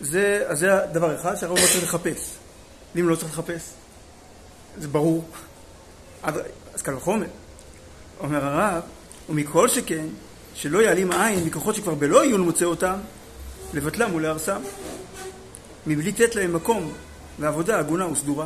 זה, 0.02 0.44
אז 0.48 0.60
זה 0.60 0.84
הדבר 0.84 1.16
אחד 1.16 1.36
שהרב 1.36 1.58
לא 1.58 1.68
צריך 1.72 1.84
לחפש. 1.84 2.32
ואם 2.96 3.10
לא 3.10 3.16
צריך 3.16 3.32
לחפש, 3.32 3.62
זה 4.78 4.88
ברור. 4.88 5.26
אז 6.24 6.82
קל 6.84 6.96
וחומר. 6.96 7.28
אומר 8.20 8.46
הרב, 8.46 8.82
ומכל 9.30 9.68
שכן, 9.68 10.06
שלא 10.56 10.82
יעלים 10.82 11.12
עין 11.12 11.46
מכוחות 11.46 11.76
שכבר 11.76 11.94
בלא 11.94 12.22
עיון 12.22 12.42
מוצא 12.42 12.66
אותם, 12.66 12.96
לבטלם 13.74 14.16
ולהרסם, 14.16 14.62
מבלי 15.88 16.12
לתת 16.12 16.36
להם 16.36 16.54
מקום 16.54 16.94
לעבודה 17.40 17.80
הגונה 17.80 18.08
וסדורה. 18.08 18.46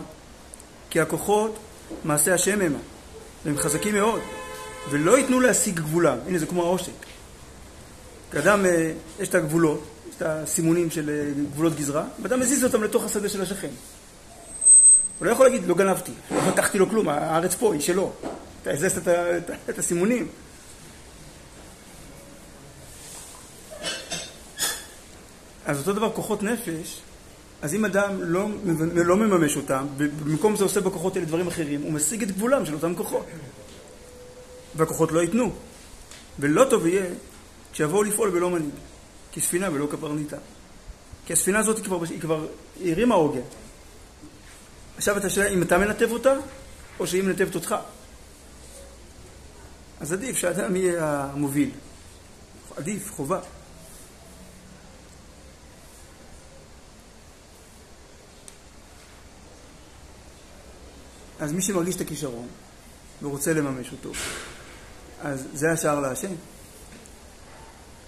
כי 0.89 0.99
הכוחות 0.99 1.57
מעשה 2.03 2.33
השם 2.33 2.61
המה, 2.61 2.77
והם 3.45 3.57
חזקים 3.57 3.95
מאוד, 3.95 4.21
ולא 4.89 5.17
ייתנו 5.17 5.39
להשיג 5.39 5.79
גבולם. 5.79 6.17
הנה 6.27 6.37
זה 6.37 6.45
כמו 6.45 6.63
העושק. 6.63 6.91
כאדם 8.31 8.65
אה, 8.65 8.91
יש 9.19 9.29
את 9.29 9.35
הגבולות, 9.35 9.83
את 10.17 10.21
הסימונים 10.21 10.91
של 10.91 11.09
אה, 11.09 11.43
גבולות 11.53 11.75
גזרה, 11.75 12.03
ואתה 12.21 12.37
מזיז 12.37 12.63
אותם 12.63 12.83
לתוך 12.83 13.03
השדה 13.03 13.29
של 13.29 13.41
השכן. 13.41 13.69
הוא 15.19 15.25
לא 15.25 15.31
יכול 15.31 15.45
להגיד, 15.45 15.67
לא 15.67 15.75
גנבתי, 15.75 16.11
לא 16.31 16.47
לקחתי 16.47 16.77
לו 16.77 16.89
כלום, 16.89 17.09
הארץ 17.09 17.55
פה, 17.55 17.73
היא 17.73 17.81
שלו. 17.81 18.11
אתה 18.61 18.71
הזזת 18.71 18.97
את, 18.97 19.07
את, 19.07 19.51
את 19.69 19.79
הסימונים. 19.79 20.27
אז 25.65 25.79
אותו 25.79 25.93
דבר 25.93 26.11
כוחות 26.11 26.43
נפש, 26.43 27.01
אז 27.61 27.73
אם 27.73 27.85
אדם 27.85 28.21
לא, 28.21 28.47
לא 28.93 29.17
מממש 29.17 29.55
אותם, 29.55 29.85
ובמקום 29.97 30.55
זה 30.55 30.63
עושה 30.63 30.81
בכוחות 30.81 31.15
האלה 31.15 31.27
דברים 31.27 31.47
אחרים, 31.47 31.81
הוא 31.81 31.91
משיג 31.91 32.23
את 32.23 32.31
גבולם 32.31 32.65
של 32.65 32.73
אותם 32.73 32.95
כוחות. 32.95 33.25
והכוחות 34.75 35.11
לא 35.11 35.19
ייתנו. 35.19 35.51
ולא 36.39 36.65
טוב 36.69 36.87
יהיה 36.87 37.05
כשיבואו 37.73 38.03
לפעול 38.03 38.29
בלא 38.29 38.49
מנהיג. 38.49 38.71
כספינה 39.33 39.71
ולא 39.71 39.87
כפרניתה. 39.91 40.37
כי 41.25 41.33
הספינה 41.33 41.59
הזאת 41.59 41.77
היא 41.77 41.85
כבר, 41.85 42.03
היא 42.03 42.21
כבר 42.21 42.47
הרימה 42.85 43.15
עוגן. 43.15 43.41
עכשיו 44.97 45.17
אתה 45.17 45.29
שואל 45.29 45.53
אם 45.53 45.61
אתה 45.61 45.77
מנתב 45.77 46.11
אותה, 46.11 46.33
או 46.99 47.07
שהיא 47.07 47.23
מנתבת 47.23 47.55
אותך. 47.55 47.75
אז 49.99 50.13
עדיף 50.13 50.37
שאדם 50.37 50.75
יהיה 50.75 51.29
המוביל. 51.33 51.69
עדיף, 52.77 53.11
חובה. 53.11 53.39
אז 61.39 61.53
מי 61.53 61.61
שמרגיש 61.61 61.95
את 61.95 62.01
הכישרון 62.01 62.47
ורוצה 63.21 63.53
לממש 63.53 63.91
אותו, 63.91 64.11
אז 65.21 65.47
זה 65.53 65.71
השער 65.71 65.99
להשם. 65.99 66.33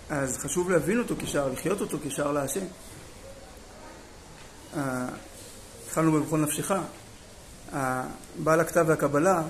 אז 0.10 0.38
חשוב 0.38 0.72
להבין 0.72 1.00
אותו 1.00 1.16
כשער, 1.20 1.50
לחיות 1.50 1.82
אותו 1.82 1.98
כשער 2.04 2.32
להשם. 2.32 2.66
אה, 4.78 5.08
התחלנו 5.86 6.12
בבכל 6.12 6.38
נפשך. 6.38 6.72
בעל 8.44 8.60
הכתב 8.60 8.86
והקבלה 8.88 9.42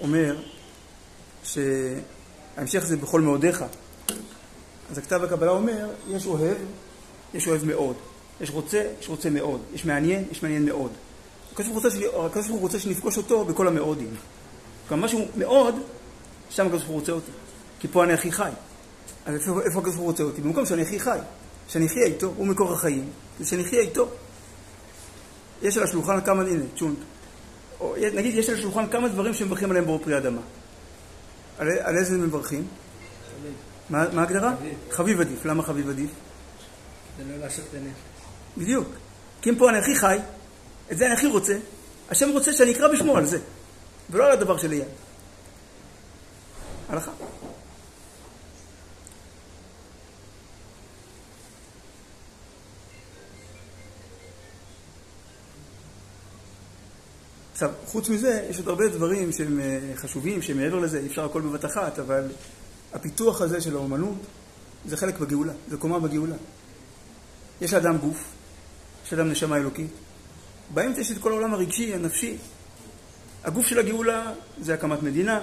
אומר 0.00 0.36
שההמשך 1.44 2.84
זה 2.84 2.96
בכל 2.96 3.20
מאודיך. 3.20 3.64
אז 4.90 4.98
הכתב 4.98 5.18
והקבלה 5.22 5.50
אומר, 5.50 5.88
יש 6.08 6.26
אוהב, 6.26 6.56
יש 7.34 7.48
אוהב 7.48 7.64
מאוד. 7.64 7.96
יש 8.40 8.50
רוצה, 8.50 8.92
יש 9.00 9.08
רוצה 9.08 9.30
מאוד. 9.30 9.60
יש 9.74 9.84
מעניין, 9.84 10.24
יש 10.30 10.42
מעניין 10.42 10.64
מאוד. 10.64 10.90
הקדוש 11.52 11.66
ברוך 11.68 12.48
הוא 12.48 12.60
רוצה 12.60 12.78
שנפגוש 12.78 13.16
אותו 13.16 13.44
בכל 13.44 13.68
המאודים. 13.68 14.14
כלומר, 14.88 15.04
משהו 15.04 15.28
מאוד, 15.36 15.74
שם 16.50 16.66
הקדוש 16.66 16.80
ברוך 16.80 16.92
הוא 16.92 17.00
רוצה 17.00 17.12
אותי. 17.12 17.30
כי 17.80 17.88
פה 17.88 18.04
אני 18.04 18.12
הכי 18.12 18.32
חי. 18.32 18.50
אז 19.26 19.34
איפה, 19.34 19.62
איפה 19.62 19.78
הקדוש 19.78 19.94
ברוך 19.94 19.96
הוא 19.96 20.06
רוצה 20.06 20.22
אותי? 20.22 20.40
במקום 20.40 20.66
שאני 20.66 20.82
הכי 20.82 21.00
חי. 21.00 21.18
שאני 21.68 21.86
אחיה 21.86 22.04
איתו, 22.04 22.32
הוא 22.36 22.46
מקור 22.46 22.72
החיים, 22.72 23.10
שאני 23.44 23.62
אחיה 23.62 23.80
איתו. 23.80 24.08
יש 25.62 25.76
על 25.76 25.84
השולחן 25.84 26.20
כמה, 26.20 26.42
הנה, 26.42 26.64
צ'ונט. 26.76 26.98
או, 27.80 27.94
נגיד, 28.14 28.34
יש 28.34 28.48
על 28.48 28.54
השולחן 28.54 28.86
כמה 28.86 29.08
דברים 29.08 29.34
שמברכים 29.34 29.70
עליהם 29.70 29.84
בור 29.84 29.98
פרי 30.04 30.18
אדמה. 30.18 30.40
על, 31.58 31.68
על 31.82 31.96
איזה 31.96 32.18
מברכים? 32.18 32.66
מה, 33.90 34.04
מה 34.12 34.20
ההגדרה? 34.20 34.54
חביב. 34.56 34.74
חביב 34.90 35.20
עדיף. 35.20 35.44
למה 35.44 35.62
חביב 35.62 35.88
עדיף? 35.88 36.10
זה 37.18 37.24
לא 37.30 37.36
לעשות 37.36 37.64
את 37.70 37.74
הנפש. 37.74 37.98
בדיוק. 38.56 38.88
כי 39.42 39.50
אם 39.50 39.56
פה 39.56 39.70
אני 39.70 39.78
הכי 39.78 39.94
חי, 39.94 40.18
את 40.92 40.98
זה 40.98 41.06
אני 41.06 41.14
הכי 41.14 41.26
רוצה, 41.26 41.58
השם 42.10 42.30
רוצה 42.30 42.52
שאני 42.52 42.72
אקרא 42.72 42.88
בשמו 42.88 43.16
על 43.16 43.24
זה, 43.24 43.38
ולא 44.10 44.26
על 44.26 44.32
הדבר 44.32 44.58
שליד. 44.58 44.84
הלכה. 46.88 47.10
עכשיו, 57.54 57.70
חוץ 57.86 58.08
מזה, 58.08 58.46
יש 58.50 58.58
עוד 58.58 58.68
הרבה 58.68 58.88
דברים 58.88 59.32
שהם 59.32 59.60
אה, 59.60 59.78
חשובים, 59.96 60.42
שהם 60.42 60.56
מעבר 60.56 60.78
לזה, 60.78 60.98
אי 60.98 61.06
אפשר 61.06 61.24
הכל 61.24 61.40
בבת 61.40 61.64
אחת, 61.64 61.98
אבל 61.98 62.28
הפיתוח 62.92 63.40
הזה 63.40 63.60
של 63.60 63.76
האומנות 63.76 64.16
זה 64.86 64.96
חלק 64.96 65.18
בגאולה, 65.18 65.52
זה 65.68 65.76
קומה 65.76 65.98
בגאולה. 65.98 66.36
יש 67.60 67.72
לאדם 67.72 67.98
גוף, 67.98 68.24
יש 69.06 69.12
לאדם 69.12 69.30
נשמה 69.30 69.56
אלוקית, 69.56 69.90
באמצע 70.74 71.00
יש 71.00 71.12
את 71.12 71.18
כל 71.18 71.32
העולם 71.32 71.54
הרגשי, 71.54 71.94
הנפשי. 71.94 72.36
הגוף 73.44 73.66
של 73.66 73.78
הגאולה 73.78 74.32
זה 74.60 74.74
הקמת 74.74 75.02
מדינה 75.02 75.40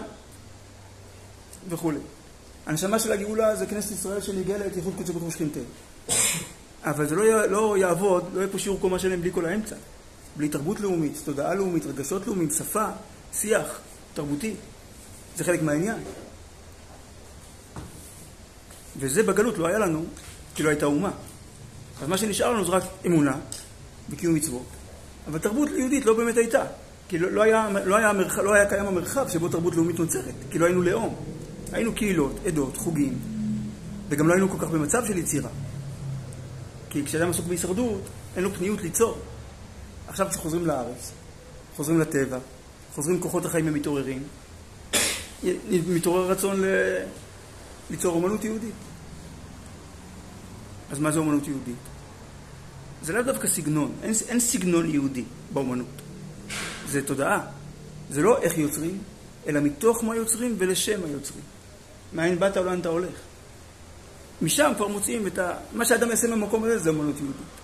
וכולי. 1.70 2.00
הנשמה 2.66 3.00
של 3.00 3.12
הגאולה 3.12 3.56
זה 3.56 3.66
כנסת 3.66 3.92
ישראל 3.92 4.22
שנגאלת, 4.22 4.76
ייחוד 4.76 4.94
קודשי 4.98 5.12
ברוך 5.12 5.24
הוא 5.24 5.32
שכינתה. 5.32 5.60
אבל 6.84 7.08
זה 7.08 7.16
לא, 7.16 7.46
לא 7.46 7.78
יעבוד, 7.78 8.30
לא 8.34 8.40
יהיה 8.40 8.52
פה 8.52 8.60
שיעור 8.60 8.80
קומה 8.80 9.00
שלם 9.00 9.22
בלי 9.22 9.32
כל 9.32 9.46
האמצע. 9.46 9.76
בלי 10.36 10.50
תרבות 10.50 10.80
לאומית, 10.80 11.22
תודעה 11.26 11.54
לאומית, 11.54 11.86
רגשות 11.86 12.28
לאומיים, 12.28 12.50
שפה, 12.50 12.86
שיח 13.34 13.80
תרבותי. 14.14 14.56
זה 15.38 15.44
חלק 15.44 15.62
מהעניין. 15.62 15.98
וזה 18.98 19.24
בגלות 19.24 19.58
לא 19.58 19.68
היה 19.68 19.80
לנו, 19.80 20.06
כי 20.56 20.64
לא 20.64 20.70
הייתה 20.70 20.86
אומה. 20.86 21.12
אז 22.02 22.08
מה 22.08 22.18
שנשאר 22.18 22.52
לנו 22.52 22.66
זה 22.66 22.72
רק 22.72 22.84
אמונה 23.06 23.36
וקיום 24.10 24.36
מצוות. 24.36 24.66
אבל 25.28 25.40
תרבות 25.40 25.70
יהודית 25.70 26.06
לא 26.06 26.14
באמת 26.14 26.38
הייתה. 26.38 26.64
כי 27.10 27.20
לא, 27.20 27.32
לא, 27.32 27.42
היה, 27.42 27.70
לא, 27.86 27.96
היה 27.96 28.10
המרח, 28.10 28.38
לא 28.38 28.54
היה 28.54 28.70
קיים 28.70 28.86
המרחב 28.86 29.30
שבו 29.30 29.50
תרבות 29.50 29.76
לאומית 29.76 30.00
נוצרת. 30.00 30.36
כי 30.52 30.60
לא 30.60 30.66
היינו 30.66 30.82
לאום. 30.82 31.16
היינו 31.72 31.96
קהילות, 31.96 32.36
עדות, 32.46 32.78
חוגים, 32.78 33.20
וגם 34.10 34.28
לא 34.28 34.34
היינו 34.34 34.50
כל 34.50 34.66
כך 34.66 34.72
במצב 34.72 35.06
של 35.08 35.18
יצירה. 35.18 35.50
כי 36.90 37.06
כשאדם 37.06 37.30
עסוק 37.30 37.46
בהישרדות, 37.46 38.02
אין 38.36 38.44
לו 38.44 38.54
פניות 38.54 38.82
ליצור. 38.82 39.18
עכשיו 40.12 40.28
כשחוזרים 40.30 40.68
לארץ, 40.68 41.12
חוזרים 41.76 42.00
לטבע, 42.00 42.38
חוזרים 42.96 43.22
כוחות 43.22 43.46
החיים 43.46 43.68
המתעוררים, 43.68 44.24
מתעורר 45.72 46.32
רצון 46.32 46.62
ל... 46.62 46.66
ליצור 47.90 48.16
אומנות 48.16 48.44
יהודית. 48.44 48.74
אז 50.92 51.00
מה 51.00 51.12
זה 51.12 51.20
אומנות 51.20 51.48
יהודית? 51.48 51.76
זה 53.04 53.14
לאו 53.14 53.22
דווקא 53.22 53.48
סגנון, 53.48 53.92
אין, 54.04 54.14
אין 54.28 54.40
סגנון 54.40 54.90
יהודי 54.90 55.24
באומנות. 55.54 56.02
זה 56.88 57.06
תודעה. 57.06 57.46
זה 58.10 58.22
לא 58.22 58.42
איך 58.42 58.58
יוצרים, 58.58 58.98
אלא 59.48 59.60
מתוך 59.60 60.04
מה 60.04 60.16
יוצרים 60.16 60.56
ולשם 60.58 61.00
היוצרים. 61.06 61.44
מאין 62.14 62.40
באת 62.40 62.58
ולאן 62.58 62.80
אתה 62.80 62.90
הולך. 62.90 63.16
משם 64.42 64.72
כבר 64.78 64.88
מוצאים 64.88 65.28
את 65.28 65.40
ה... 65.40 65.54
מה 65.74 65.86
שאדם 65.86 66.10
יעשה 66.10 66.28
במקום 66.28 66.64
הזה 66.64 66.80
זה 66.80 66.90
אומנות 66.90 67.16
יהודית. 67.18 67.61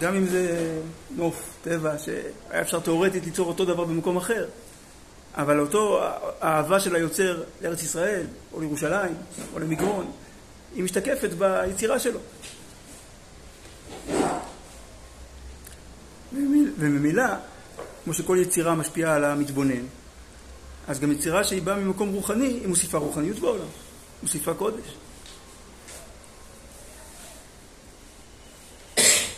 גם 0.00 0.14
אם 0.14 0.26
זה 0.26 0.72
נוף, 1.16 1.42
טבע, 1.62 1.98
שהיה 1.98 2.60
אפשר 2.60 2.80
תאורטית 2.80 3.24
ליצור 3.24 3.48
אותו 3.48 3.64
דבר 3.64 3.84
במקום 3.84 4.16
אחר, 4.16 4.46
אבל 5.34 5.60
אותו 5.60 6.00
האהבה 6.40 6.80
של 6.80 6.96
היוצר 6.96 7.42
לארץ 7.62 7.82
ישראל, 7.82 8.26
או 8.52 8.60
לירושלים, 8.60 9.14
או 9.54 9.58
למגרון, 9.58 10.10
היא 10.74 10.84
משתקפת 10.84 11.30
ביצירה 11.30 11.98
שלו. 11.98 12.20
וממילא, 16.78 17.24
כמו 18.04 18.14
שכל 18.14 18.38
יצירה 18.40 18.74
משפיעה 18.74 19.14
על 19.14 19.24
המתבונן, 19.24 19.84
אז 20.88 21.00
גם 21.00 21.12
יצירה 21.12 21.44
שהיא 21.44 21.62
באה 21.62 21.76
ממקום 21.76 22.12
רוחני, 22.12 22.46
היא 22.46 22.66
מוסיפה 22.66 22.98
רוחניות 22.98 23.38
בעולם, 23.38 23.68
מוסיפה 24.22 24.54
קודש. 24.54 24.96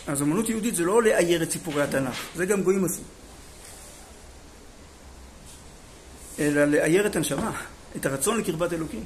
אז 0.09 0.21
אמנות 0.21 0.49
יהודית 0.49 0.75
זה 0.75 0.83
לא 0.83 1.03
לאייר 1.03 1.43
את 1.43 1.51
סיפורי 1.51 1.81
התנ"ך, 1.81 2.25
זה 2.35 2.45
גם 2.45 2.63
גויים 2.63 2.85
עשו. 2.85 3.01
אלא 6.39 6.65
לאייר 6.65 7.07
את 7.07 7.15
הנשמה, 7.15 7.61
את 7.95 8.05
הרצון 8.05 8.37
לקרבת 8.37 8.73
אלוקים. 8.73 9.03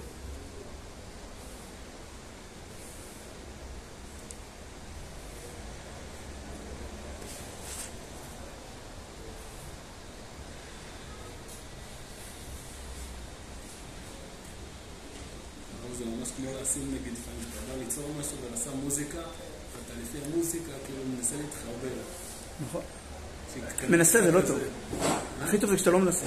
זה 15.98 16.06
ממש 16.06 16.30
כמו 16.38 16.50
לשים 16.62 16.88
נגיד, 16.88 17.14
לפעמים 17.14 17.40
אתה 17.52 17.74
בא 17.74 17.84
ליצור 17.84 18.10
משהו 18.20 18.38
ואתה 18.44 18.58
שם 18.64 18.78
מוזיקה, 18.84 19.18
ואתה 19.18 19.94
לפי 20.02 20.18
המוזיקה 20.26 20.72
כאילו 20.86 21.04
מנסה 21.18 21.36
להתחבר. 21.36 22.02
נכון. 22.62 22.82
שתתקדם 23.54 23.83
מנסה 23.98 24.22
זה 24.22 24.32
לא. 24.32 24.42
טוב. 24.42 24.60
הכי 25.44 25.58
טוב 25.58 25.70
זה 25.70 25.76
כשאתה 25.76 25.92
לא 25.92 26.00
מנסה. 26.00 26.26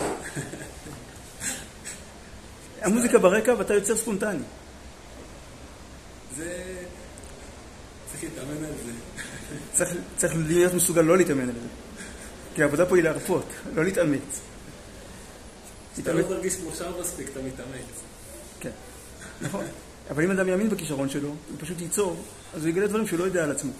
המוזיקה 2.83 3.19
ברקע 3.19 3.55
ואתה 3.59 3.75
יוצר 3.75 3.97
ספונטני. 3.97 4.39
זה... 6.37 6.75
צריך 8.11 8.25
להתאמן 8.25 8.65
על 8.65 8.73
זה. 8.85 8.93
צריך, 10.17 10.33
להיות 10.37 10.75
מסוגל 10.75 11.03
לא 11.03 11.17
להתאמן 11.17 11.49
על 11.49 11.55
זה. 11.55 11.69
כי 12.55 12.63
העבודה 12.63 12.87
פה 12.87 12.97
היא 12.97 13.05
להרפות, 13.05 13.47
לא 13.75 13.85
להתאמץ. 13.85 14.41
אתה 15.99 16.13
לא 16.13 16.29
מרגיש 16.29 16.59
מאושר 16.65 17.01
מספיק, 17.01 17.29
אתה 17.29 17.41
מתאמץ. 17.43 18.03
כן, 18.61 18.71
נכון. 19.41 19.65
אבל 20.11 20.25
אם 20.25 20.31
אדם 20.31 20.49
יאמין 20.49 20.71
בכישרון 20.71 21.09
שלו, 21.09 21.29
הוא 21.29 21.37
פשוט 21.59 21.81
ייצור, 21.81 22.23
אז 22.55 22.63
הוא 22.63 22.69
יגלה 22.69 22.87
דברים 22.87 23.07
שהוא 23.07 23.19
לא 23.19 23.25
יודע 23.25 23.45
על 23.45 23.51
עצמו. 23.51 23.73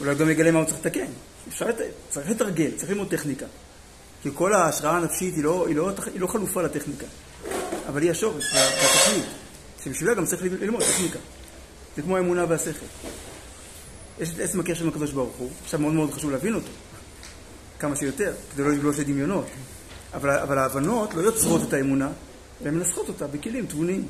אולי 0.00 0.14
גם 0.14 0.30
יגלה 0.30 0.50
מה 0.50 0.58
הוא 0.58 0.66
צריך 0.66 0.78
לתקן. 0.78 1.06
אפשר 1.48 1.68
לת... 1.68 1.76
צריך 2.10 2.30
לתרגל, 2.30 2.70
צריך 2.76 2.90
ללמוד 2.90 3.10
טכניקה. 3.10 3.46
כי 4.22 4.28
כל 4.34 4.54
ההשראה 4.54 4.96
הנפשית 4.96 5.34
היא 5.34 5.44
לא, 5.44 5.66
היא 5.66 5.76
לא, 5.76 5.90
היא 6.12 6.20
לא 6.20 6.26
חלופה 6.26 6.62
לטכניקה, 6.62 7.06
אבל 7.88 8.02
היא 8.02 8.10
השורש 8.10 8.44
והתכלית, 8.54 9.24
שבשבילה 9.84 10.14
גם 10.14 10.26
צריך 10.26 10.42
ללמוד 10.42 10.82
טכניקה. 10.82 11.18
זה 11.96 12.02
כמו 12.02 12.16
האמונה 12.16 12.44
והשכל. 12.48 12.86
יש 14.20 14.30
את 14.34 14.40
עצם 14.40 14.60
הקשר 14.60 14.82
עם 14.84 14.90
הקדוש 14.90 15.12
ברוך 15.12 15.36
הוא, 15.36 15.50
עכשיו 15.64 15.80
מאוד 15.80 15.92
מאוד 15.94 16.12
חשוב 16.12 16.30
להבין 16.30 16.54
אותו, 16.54 16.70
כמה 17.78 17.96
שיותר, 17.96 18.34
כדי 18.54 18.62
לא 18.62 18.72
לגלוש 18.72 18.98
לדמיונות. 18.98 19.46
אבל, 20.14 20.30
אבל 20.30 20.58
ההבנות 20.58 21.14
לא 21.14 21.20
יוצרות 21.20 21.62
את 21.68 21.72
האמונה, 21.72 22.08
אלא 22.62 22.70
מנסחות 22.70 23.08
אותה 23.08 23.26
בכלים 23.26 23.66
תבוניים. 23.66 24.08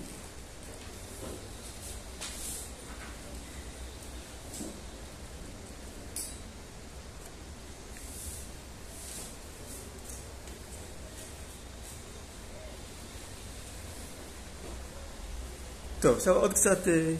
טוב, 16.04 16.16
עכשיו 16.16 16.34
עוד 16.36 16.52
קצת 16.52 16.88
אה, 16.88 17.12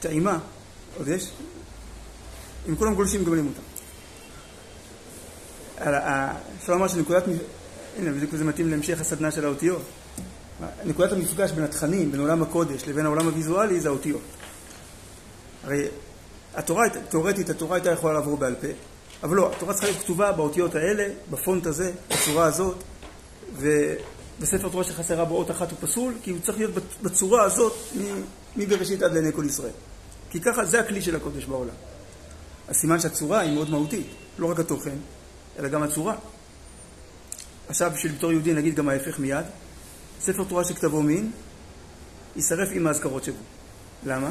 טעימה, 0.00 0.38
עוד 0.98 1.08
יש? 1.08 1.30
אם 2.68 2.76
כולם 2.76 2.94
גולשים 2.94 3.24
גומלים 3.24 3.46
אותם. 3.46 3.62
אפשר 6.60 6.72
לומר 6.72 6.88
שנקודת, 6.88 7.24
הנה, 7.98 8.12
בדיוק 8.12 8.34
זה 8.34 8.44
מתאים 8.44 8.70
להמשך 8.70 9.00
הסדנה 9.00 9.30
של 9.30 9.44
האותיות. 9.44 9.82
נקודת 10.84 11.12
המפגש 11.12 11.50
בין 11.50 11.64
התכנים, 11.64 12.12
בין 12.12 12.20
עולם 12.20 12.42
הקודש 12.42 12.88
לבין 12.88 13.06
העולם 13.06 13.26
הוויזואלי, 13.26 13.80
זה 13.80 13.88
האותיות. 13.88 14.22
הרי 15.64 15.88
התורה, 16.54 16.84
תאורטית, 17.08 17.50
התורה 17.50 17.76
הייתה 17.76 17.90
יכולה 17.90 18.14
לעבור 18.14 18.36
בעל 18.36 18.54
פה, 18.54 18.68
אבל 19.22 19.36
לא, 19.36 19.52
התורה 19.52 19.72
צריכה 19.72 19.86
להיות 19.86 20.02
כתובה 20.02 20.32
באותיות 20.32 20.74
האלה, 20.74 21.08
בפונט 21.30 21.66
הזה, 21.66 21.92
בצורה 22.10 22.44
הזאת, 22.44 22.84
ובספר 24.38 24.68
תורה 24.68 24.84
שחסרה 24.84 25.24
בו 25.24 25.36
אות 25.36 25.50
אחת 25.50 25.70
הוא 25.70 25.78
פסול, 25.80 26.14
כי 26.22 26.30
הוא 26.30 26.38
צריך 26.42 26.58
להיות 26.58 26.70
בצורה 27.02 27.42
הזאת 27.42 27.72
מבראשית 28.56 29.02
עד 29.02 29.12
לעיני 29.12 29.32
כל 29.32 29.44
ישראל. 29.46 29.72
כי 30.30 30.40
ככה 30.40 30.64
זה 30.64 30.80
הכלי 30.80 31.02
של 31.02 31.16
הקודש 31.16 31.44
בעולם. 31.44 31.74
אז 32.68 32.76
סימן 32.76 33.00
שהצורה 33.00 33.40
היא 33.40 33.54
מאוד 33.54 33.70
מהותית, 33.70 34.06
לא 34.38 34.50
רק 34.50 34.60
התוכן, 34.60 34.96
אלא 35.58 35.68
גם 35.68 35.82
הצורה. 35.82 36.14
עכשיו 37.68 37.90
בשביל 37.94 38.12
בתור 38.12 38.32
יהודי 38.32 38.54
נגיד 38.54 38.74
גם 38.74 38.88
ההפך 38.88 39.18
מיד, 39.18 39.44
ספר 40.20 40.44
תורה 40.44 40.64
שכתבו 40.64 41.02
מין, 41.02 41.30
יישרף 42.36 42.68
עם 42.72 42.86
האזכרות 42.86 43.24
שבו. 43.24 43.36
למה? 44.06 44.30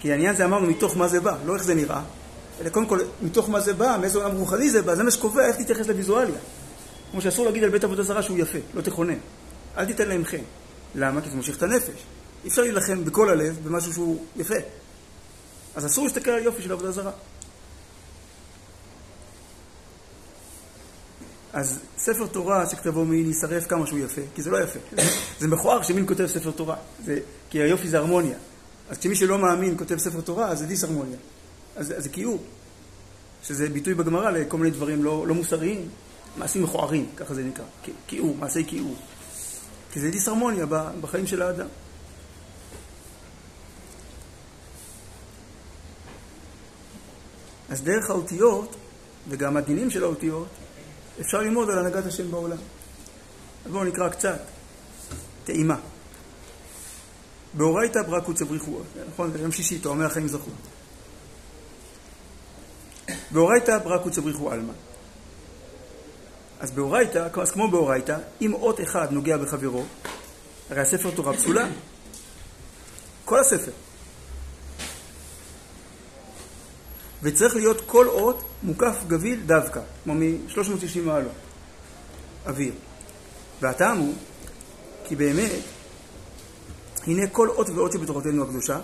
כי 0.00 0.12
העניין 0.12 0.36
זה 0.36 0.44
אמרנו 0.44 0.66
מתוך 0.66 0.96
מה 0.96 1.08
זה 1.08 1.20
בא, 1.20 1.36
לא 1.46 1.54
איך 1.54 1.62
זה 1.62 1.74
נראה, 1.74 2.02
אלא 2.60 2.68
קודם 2.68 2.86
כל 2.86 2.98
מתוך 3.22 3.48
מה 3.48 3.60
זה 3.60 3.74
בא, 3.74 3.96
מאיזה 4.00 4.18
עולם 4.18 4.36
רוחני 4.36 4.70
זה 4.70 4.82
בא, 4.82 4.94
זה 4.94 5.02
מה 5.02 5.10
שקובע 5.10 5.46
איך 5.46 5.56
תתייחס 5.56 5.86
לוויזואליה. 5.86 6.38
כמו 7.14 7.20
שאסור 7.20 7.46
להגיד 7.46 7.64
על 7.64 7.70
בית 7.70 7.84
עבודה 7.84 8.02
זרה 8.02 8.22
שהוא 8.22 8.38
יפה, 8.38 8.58
לא 8.74 8.82
תכונן. 8.82 9.18
אל 9.76 9.84
תיתן 9.84 10.08
להם 10.08 10.24
חן. 10.24 10.42
למה? 10.94 11.20
כי 11.20 11.30
זה 11.30 11.36
מושך 11.36 11.56
את 11.56 11.62
הנפש. 11.62 12.02
אי 12.44 12.48
אפשר 12.48 12.62
להילחם 12.62 13.04
בכל 13.04 13.28
הלב 13.28 13.58
במשהו 13.64 13.92
שהוא 13.92 14.24
יפה. 14.36 14.54
אז 15.74 15.86
אסור 15.86 16.04
להסתכל 16.04 16.30
על 16.30 16.42
יופי 16.42 16.62
של 16.62 16.72
עבודה 16.72 16.90
זרה. 16.90 17.10
אז 21.52 21.78
ספר 21.98 22.26
תורה 22.26 22.66
שכתבו 22.70 23.04
מין 23.04 23.26
יישרף 23.26 23.66
כמה 23.66 23.86
שהוא 23.86 23.98
יפה, 23.98 24.22
כי 24.34 24.42
זה 24.42 24.50
לא 24.50 24.62
יפה. 24.62 24.78
זה 25.40 25.48
מכוער 25.48 25.82
כשמין 25.82 26.06
כותב 26.06 26.26
ספר 26.26 26.50
תורה, 26.50 26.76
זה, 27.04 27.18
כי 27.50 27.58
היופי 27.58 27.88
זה 27.88 27.98
הרמוניה. 27.98 28.36
אז 28.90 28.98
כשמי 28.98 29.14
שלא 29.14 29.38
מאמין 29.38 29.78
כותב 29.78 29.98
ספר 29.98 30.20
תורה, 30.20 30.48
אז 30.48 30.58
זה 30.58 30.66
דיסהרמוניה. 30.66 31.18
אז, 31.76 31.94
אז 31.96 32.02
זה 32.02 32.08
כיעור, 32.08 32.42
שזה 33.42 33.68
ביטוי 33.68 33.94
בגמרא 33.94 34.30
לכל 34.30 34.56
מיני 34.56 34.70
דברים 34.70 35.04
לא, 35.04 35.26
לא 35.26 35.34
מוסריים, 35.34 35.88
מעשים 36.36 36.62
מכוערים, 36.62 37.06
ככה 37.16 37.34
זה 37.34 37.42
נקרא, 37.42 37.64
כיעור, 38.06 38.36
מעשי 38.36 38.64
כיעור. 38.66 38.96
כי 39.92 40.00
זה 40.00 40.10
דיסהרמוניה 40.10 40.66
בחיים 41.00 41.26
של 41.26 41.42
האדם. 41.42 41.66
אז 47.68 47.82
דרך 47.82 48.10
האותיות, 48.10 48.76
וגם 49.28 49.56
הדינים 49.56 49.90
של 49.90 50.04
האותיות, 50.04 50.48
אפשר 51.20 51.38
ללמוד 51.40 51.70
על 51.70 51.78
הנהגת 51.78 52.06
השם 52.06 52.30
בעולם. 52.30 52.56
אז 53.66 53.72
בואו 53.72 53.84
נקרא 53.84 54.08
קצת. 54.08 54.40
טעימה. 55.44 55.76
באורייתא 57.54 58.02
ברקו 58.02 58.34
צבריחו, 58.34 58.80
נכון? 59.08 59.32
זה 59.32 59.38
יום 59.38 59.52
שישי, 59.52 59.78
תואמי 59.78 60.04
החיים 60.04 60.28
זכו. 60.28 60.50
באורייתא 63.30 63.78
ברקו 63.78 64.10
צבריחו 64.10 64.50
עלמא. 64.50 64.72
אז 66.60 66.70
באורייתא, 66.70 67.28
אז 67.42 67.50
כמו 67.50 67.70
באורייתא, 67.70 68.16
אם 68.40 68.54
אות 68.54 68.80
אחד 68.80 69.12
נוגע 69.12 69.36
בחברו, 69.36 69.84
הרי 70.70 70.80
הספר 70.80 71.10
תורה 71.10 71.34
פסולה. 71.34 71.68
כל 73.24 73.38
הספר. 73.40 73.72
וצריך 77.22 77.56
להיות 77.56 77.80
כל 77.86 78.08
אות 78.08 78.42
מוקף 78.62 78.96
גביל 79.06 79.40
דווקא, 79.46 79.80
כמו 80.04 80.14
מ-360 80.14 81.00
מעלות, 81.04 81.32
אוויר. 82.46 82.72
והטעם 83.60 83.98
הוא, 83.98 84.14
כי 85.04 85.16
באמת, 85.16 85.50
הנה 87.06 87.26
כל 87.26 87.48
אות 87.48 87.70
ואות 87.70 87.92
שבתורתנו 87.92 88.42
הקדושה, 88.42 88.80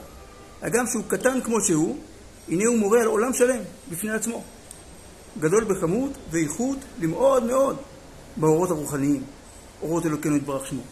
הגם 0.63 0.87
שהוא 0.87 1.05
קטן 1.09 1.41
כמו 1.41 1.61
שהוא, 1.61 1.99
הנה 2.49 2.67
הוא 2.67 2.79
מורה 2.79 3.01
על 3.01 3.07
עולם 3.07 3.33
שלם 3.33 3.63
בפני 3.91 4.11
עצמו. 4.11 4.45
גדול 5.38 5.64
בכמות 5.64 6.11
ואיכות 6.31 6.79
למאוד 7.01 7.45
מאוד 7.45 7.77
באורות 8.37 8.71
הרוחניים, 8.71 9.25
אורות 9.83 10.07
אלוקינו 10.07 10.37
יתברך 10.37 10.66
שמו. 10.66 10.83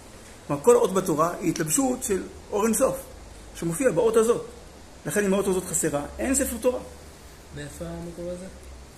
כלומר, 0.46 0.62
כל 0.62 0.76
אות 0.76 0.94
בתורה 0.94 1.34
היא 1.40 1.50
התלבשות 1.50 2.02
של 2.02 2.22
אור 2.50 2.66
אינסוף, 2.66 2.96
שמופיע 3.54 3.90
באות 3.90 4.16
הזאת. 4.16 4.44
לכן 5.06 5.24
אם 5.24 5.34
האות 5.34 5.46
הזאת 5.46 5.64
חסרה, 5.64 6.06
אין 6.18 6.34
ספר 6.34 6.56
תורה. 6.60 6.80
מאיפה 7.56 7.84
המקור 7.84 8.30
הזה? 8.30 8.46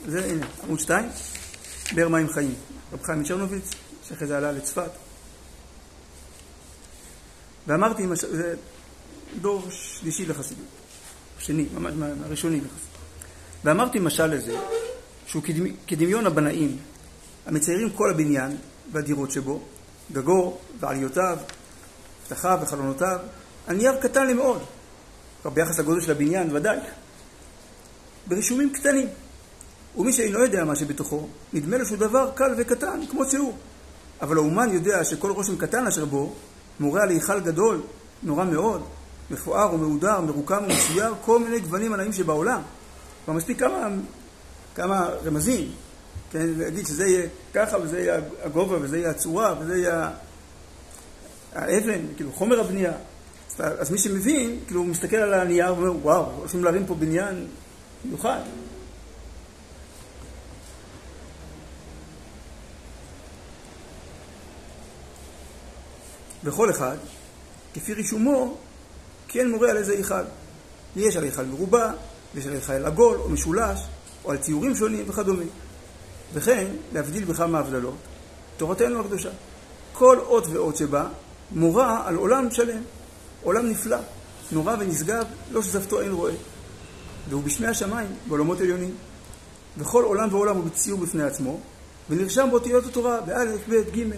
זה, 0.06 0.24
הנה, 0.24 0.46
עמוד 0.64 0.80
2, 0.80 1.08
באר 1.94 2.08
מים 2.08 2.28
חיים. 2.28 2.54
רב 2.92 3.02
חיים 3.02 3.20
מצ'רנוביץ, 3.20 3.70
שאחרי 4.08 4.26
זה 4.26 4.36
עלה 4.36 4.52
לצפת. 4.52 4.90
ואמרתי, 7.66 8.02
זה 8.14 8.54
דור 9.40 9.66
שלישי 9.70 10.26
לחסידות, 10.26 10.64
שני, 11.38 11.66
ממש 11.74 11.94
מהראשונים 11.94 12.64
לחסידות. 12.64 12.90
ואמרתי 13.64 13.98
משל 13.98 14.26
לזה, 14.26 14.58
שהוא 15.30 15.42
כדמיון 15.86 16.26
הבנאים, 16.26 16.76
המציירים 17.46 17.90
כל 17.90 18.10
הבניין 18.10 18.56
והדירות 18.92 19.30
שבו, 19.30 19.60
גגו 20.12 20.58
ועליותיו, 20.80 21.38
פתחיו 22.24 22.58
וחלונותיו, 22.62 23.18
על 23.66 23.76
נייר 23.76 23.96
קטן 24.00 24.26
לי 24.26 24.34
מאוד, 24.34 24.62
ביחס 25.44 25.78
לגודל 25.78 26.00
של 26.00 26.10
הבניין 26.10 26.56
ודאי, 26.56 26.78
ברישומים 28.26 28.72
קטנים. 28.72 29.08
ומי 29.96 30.12
שאינו 30.12 30.38
יודע 30.38 30.64
מה 30.64 30.76
שבתוכו, 30.76 31.28
נדמה 31.52 31.78
לו 31.78 31.86
שהוא 31.86 31.98
דבר 31.98 32.30
קל 32.34 32.54
וקטן, 32.58 33.00
כמו 33.10 33.26
ציור. 33.26 33.56
אבל 34.22 34.36
האומן 34.36 34.72
יודע 34.72 35.04
שכל 35.04 35.30
רושם 35.30 35.56
קטן 35.56 35.86
אשר 35.86 36.04
בו, 36.04 36.34
מורה 36.80 37.02
על 37.02 37.08
היכל 37.08 37.40
גדול, 37.40 37.82
נורא 38.22 38.44
מאוד, 38.44 38.82
מפואר 39.30 39.74
ומהודר, 39.74 40.20
מרוקם 40.20 40.62
ומצויר, 40.64 41.14
כל 41.24 41.38
מיני 41.38 41.60
גוונים 41.60 41.92
הנאים 41.92 42.12
שבעולם. 42.12 42.62
כבר 43.24 43.34
מספיק 43.34 43.58
כמה, 43.60 43.88
כמה 44.80 45.08
רמזים, 45.24 45.72
כן, 46.30 46.46
להגיד 46.56 46.86
שזה 46.86 47.06
יהיה 47.06 47.28
ככה, 47.54 47.76
וזה 47.82 48.00
יהיה 48.00 48.20
הגובה, 48.42 48.76
וזה 48.80 48.98
יהיה 48.98 49.10
הצורה, 49.10 49.54
וזה 49.60 49.76
יהיה 49.76 50.10
האבן, 51.52 52.00
כאילו 52.16 52.32
חומר 52.32 52.60
הבנייה. 52.60 52.92
אז 53.58 53.90
מי 53.90 53.98
שמבין, 53.98 54.60
כאילו 54.66 54.80
הוא 54.80 54.88
מסתכל 54.88 55.16
על 55.16 55.34
הנייר 55.34 55.74
ואומר, 55.74 55.96
וואו, 56.02 56.24
הולכים 56.36 56.64
להרים 56.64 56.86
פה 56.86 56.94
בניין 56.94 57.46
מיוחד. 58.04 58.40
וכל 66.44 66.70
אחד, 66.70 66.96
כפי 67.74 67.94
רישומו, 67.94 68.56
כן 69.28 69.50
מורה 69.50 69.70
על 69.70 69.76
איזה 69.76 69.92
היכל. 69.92 70.24
יש 70.96 71.16
על 71.16 71.24
היכל 71.24 71.44
מרובע, 71.44 71.92
ויש 72.34 72.46
על 72.46 72.52
היכל 72.52 72.86
עגול 72.86 73.18
או 73.18 73.28
משולש, 73.28 73.80
או 74.24 74.30
על 74.30 74.36
ציורים 74.36 74.76
שונים 74.76 75.04
וכדומה. 75.08 75.44
וכן, 76.34 76.66
להבדיל 76.92 77.24
בכמה 77.24 77.58
הבדלות, 77.58 77.96
תורתנו 78.56 79.00
הקדושה. 79.00 79.30
כל 79.92 80.18
אות 80.18 80.46
ואות 80.50 80.76
שבה 80.76 81.08
מורה 81.50 82.08
על 82.08 82.16
עולם 82.16 82.50
שלם, 82.50 82.82
עולם 83.42 83.68
נפלא, 83.68 83.98
נורא 84.52 84.76
ונשגב, 84.80 85.24
לא 85.50 85.62
שזפתו 85.62 86.00
אין 86.00 86.12
רואה. 86.12 86.32
והוא 87.28 87.42
בשמי 87.42 87.66
השמיים, 87.66 88.08
בעולמות 88.28 88.60
עליונים. 88.60 88.94
וכל 89.78 90.04
עולם 90.04 90.34
ועולם 90.34 90.56
הוא 90.56 90.64
בציור 90.64 90.98
בפני 90.98 91.22
עצמו, 91.22 91.60
ונרשם 92.10 92.48
באותיות 92.50 92.86
התורה, 92.86 93.20
באלף, 93.20 93.68
בית, 93.68 93.90
גימל. 93.90 94.16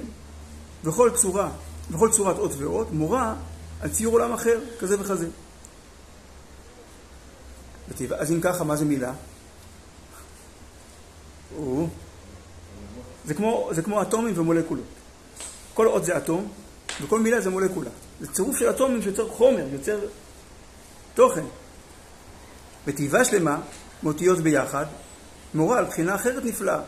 וכל 0.85 1.11
צורה, 1.15 1.51
וכל 1.91 2.11
צורת 2.11 2.39
אות 2.39 2.53
ואות, 2.59 2.93
מורה 2.93 3.35
על 3.81 3.91
ציור 3.91 4.13
עולם 4.13 4.33
אחר, 4.33 4.61
כזה 4.81 5.01
וכזה. 5.01 5.29
אז 8.19 8.33
אם 8.33 8.41
ככה, 8.41 8.65
מה 8.65 8.77
זה 8.77 8.85
מילה? 8.85 9.13
זה 13.25 13.35
כמו, 13.35 13.71
זה 13.73 13.83
כמו 13.83 14.03
אטומים 14.03 14.35
ומולקולות. 14.37 14.85
כל 15.75 15.87
אות 15.87 16.05
זה 16.05 16.17
אטום, 16.17 16.49
וכל 17.03 17.21
מילה 17.21 17.41
זה 17.41 17.51
מולקולה. 17.51 17.91
זה 18.21 18.33
צירוף 18.33 18.57
של 18.57 18.71
אטומים 18.71 19.03
שיוצר 19.03 19.29
חומר, 19.29 19.67
יוצר 19.73 19.99
תוכן. 21.15 21.45
בתיבה 22.87 23.25
שלמה, 23.25 23.61
מאותיות 24.03 24.39
ביחד, 24.39 24.87
מורה 25.55 25.79
על 25.79 25.85
בחינה 25.85 26.15
אחרת 26.15 26.45
נפלאה. 26.45 26.81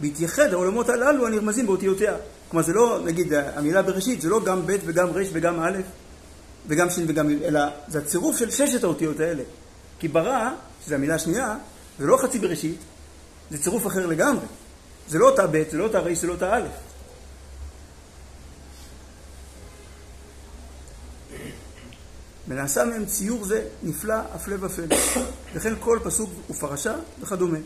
בהתייחד 0.00 0.52
העולמות 0.52 0.88
הללו 0.88 1.26
הנרמזים 1.26 1.66
באותיותיה. 1.66 2.14
כלומר, 2.48 2.66
זה 2.66 2.72
לא, 2.72 2.98
נגיד, 3.04 3.32
המילה 3.34 3.82
בראשית, 3.82 4.20
זה 4.20 4.28
לא 4.28 4.44
גם 4.44 4.66
ב' 4.66 4.76
וגם 4.84 5.08
ר' 5.08 5.22
וגם 5.32 5.60
א' 5.60 5.78
וגם 6.66 6.90
ש' 6.90 6.98
וגם 7.06 7.30
י', 7.30 7.44
אלא 7.44 7.60
זה 7.88 7.98
הצירוף 7.98 8.36
של 8.36 8.50
ששת 8.50 8.84
האותיות 8.84 9.20
האלה. 9.20 9.42
כי 9.98 10.08
ברא, 10.08 10.50
שזו 10.84 10.94
המילה 10.94 11.14
השנייה, 11.14 11.56
זה 11.98 12.06
לא 12.06 12.16
חצי 12.16 12.38
בראשית, 12.38 12.76
זה 13.52 13.58
צירוף 13.62 13.86
אחר 13.86 14.06
לגמרי. 14.06 14.46
זה 15.08 15.18
לא 15.18 15.30
אותה 15.30 15.46
ב', 15.46 15.62
זה 15.70 15.78
לא 15.78 15.84
אותה 15.84 15.98
ר', 15.98 16.14
זה 16.14 16.26
לא 16.26 16.32
אותה 16.32 16.56
א'. 16.56 16.62
ונעשה 22.48 22.84
מהם 22.84 23.06
ציור 23.06 23.44
זה 23.44 23.68
נפלא, 23.82 24.14
הפלא 24.14 24.56
ופלא. 24.60 24.86
וכן 25.54 25.74
כל 25.80 25.98
פסוק 26.04 26.30
ופרשה 26.50 26.94
וכדומה. 27.20 27.58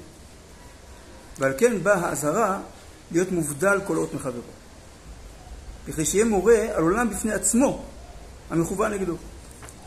ועל 1.39 1.53
כן 1.59 1.83
באה 1.83 2.09
האזהרה 2.09 2.61
להיות 3.11 3.31
מובדל 3.31 3.81
כל 3.87 3.97
אות 3.97 4.15
מחברו. 4.15 4.43
כדי 5.87 6.05
שיהיה 6.05 6.25
מורה 6.25 6.59
על 6.75 6.83
עולם 6.83 7.11
בפני 7.11 7.33
עצמו, 7.33 7.85
המכוון 8.51 8.93
נגדו. 8.93 9.17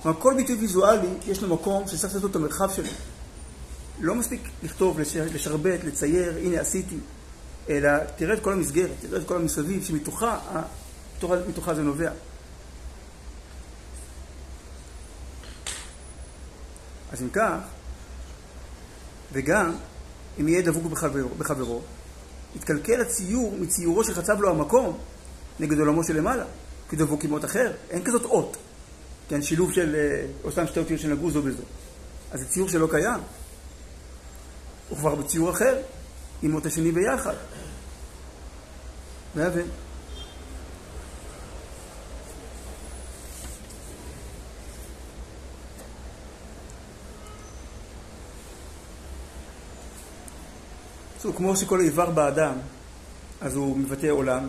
כלומר, 0.03 0.19
כל 0.19 0.33
ביטוי 0.37 0.55
ויזואלי, 0.55 1.09
יש 1.27 1.41
לו 1.41 1.55
מקום 1.55 1.87
שצריך 1.87 2.13
לתת 2.15 2.23
לו 2.23 2.29
את 2.29 2.35
המרחב 2.35 2.71
שלו. 2.73 2.89
לא 3.99 4.15
מספיק 4.15 4.41
לכתוב, 4.63 4.99
לשרבט, 5.33 5.83
לצייר, 5.83 6.37
הנה 6.37 6.61
עשיתי, 6.61 6.97
אלא 7.69 7.91
תראה 8.15 8.33
את 8.33 8.39
כל 8.43 8.53
המסגרת, 8.53 8.91
תראה 9.01 9.21
את 9.21 9.27
כל 9.27 9.35
המסביב, 9.35 9.83
שמתוכה 9.83 10.39
מתוכה 11.47 11.75
זה 11.75 11.81
נובע. 11.81 12.11
אז 17.11 17.21
אם 17.21 17.29
כך, 17.29 17.57
וגם 19.33 19.75
אם 20.39 20.47
יהיה 20.47 20.61
דבוק 20.61 20.83
בחברו, 20.83 21.29
בחברו 21.37 21.81
יתקלקל 22.55 23.01
הציור 23.01 23.57
מציורו 23.59 24.03
שחצב 24.03 24.41
לו 24.41 24.49
המקום 24.49 24.97
נגד 25.59 25.79
עולמו 25.79 26.03
שלמעלה, 26.03 26.45
כי 26.89 26.95
דבוק 26.95 27.23
עם 27.23 27.31
אות 27.31 27.45
אחר, 27.45 27.71
אין 27.89 28.03
כזאת 28.03 28.25
אות, 28.25 28.57
כן, 29.29 29.41
שילוב 29.41 29.73
של, 29.73 29.95
אה, 29.95 30.25
או 30.43 30.51
סתם 30.51 30.67
שתי 30.67 30.79
אותיות 30.79 30.99
שנגעו 30.99 31.31
זו 31.31 31.41
בזו. 31.41 31.63
אז 32.31 32.39
זה 32.39 32.45
ציור 32.45 32.69
שלא 32.69 32.87
קיים. 32.91 33.19
הוא 34.89 34.97
כבר 34.97 35.15
בציור 35.15 35.49
אחר, 35.49 35.77
עם 36.41 36.55
אות 36.55 36.65
השני 36.65 36.91
ביחד. 36.91 37.35
מהווה. 39.35 39.63
בקיצור, 51.13 51.33
כמו 51.35 51.55
שכל 51.55 51.79
איבר 51.79 52.09
באדם 52.09 52.53
אז 53.41 53.55
הוא 53.55 53.77
מבטא 53.77 54.07
עולם, 54.07 54.47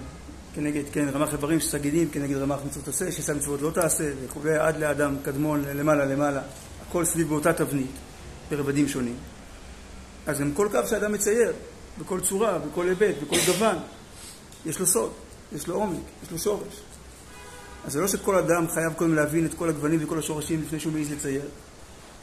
כנגד, 0.55 0.83
כן, 0.93 1.09
רמ"ח 1.09 1.33
איברים 1.33 1.61
שסגידים, 1.61 2.11
כנגד 2.11 2.37
רמ"ח 2.37 2.59
מצוות 2.67 2.87
עושה, 2.87 3.13
ששם 3.13 3.37
מצוות 3.37 3.63
לא 3.63 3.71
תעשה, 3.71 4.11
וכולי, 4.25 4.59
עד 4.59 4.77
לאדם 4.77 5.17
קדמון, 5.25 5.65
למעלה 5.75 6.05
למעלה, 6.05 6.43
הכל 6.89 7.05
סביב 7.05 7.29
באותה 7.29 7.53
תבנית, 7.53 7.91
ברבדים 8.51 8.89
שונים. 8.89 9.15
אז 10.31 10.41
גם 10.41 10.53
כל 10.55 10.69
קו 10.71 10.79
שאדם 10.91 11.13
מצייר, 11.13 11.53
בכל 11.99 12.21
צורה, 12.21 12.59
בכל 12.59 12.89
היבט, 12.89 13.15
בכל 13.23 13.37
גוון, 13.47 13.77
יש 14.67 14.79
לו 14.79 14.87
סוד, 14.87 15.13
יש 15.53 15.67
לו 15.67 15.75
עומק, 15.75 16.01
יש 16.25 16.31
לו 16.31 16.39
שורש. 16.39 16.81
אז 17.85 17.93
זה 17.93 18.01
לא 18.01 18.09
שכל 18.09 18.35
אדם 18.35 18.69
חייב 18.69 18.93
קודם 18.93 19.15
להבין 19.15 19.47
את 19.47 19.55
כל 19.55 19.69
הגוונים 19.69 20.05
וכל 20.05 20.19
השורשים 20.19 20.63
לפני 20.63 20.81
שהוא 20.81 20.93
מעז 20.93 21.13
לצייר, 21.13 21.43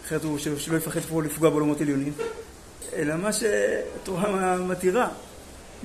אחרת 0.06 0.24
הוא 0.24 0.38
שלא 0.38 0.78
יפחד 0.78 1.00
פה 1.00 1.24
לפגוע 1.24 1.50
בעולמות 1.50 1.82
עליונים, 1.82 2.14
אלא 2.94 3.16
מה 3.16 3.34
שהתורה 3.34 4.58
מתירה, 4.58 5.10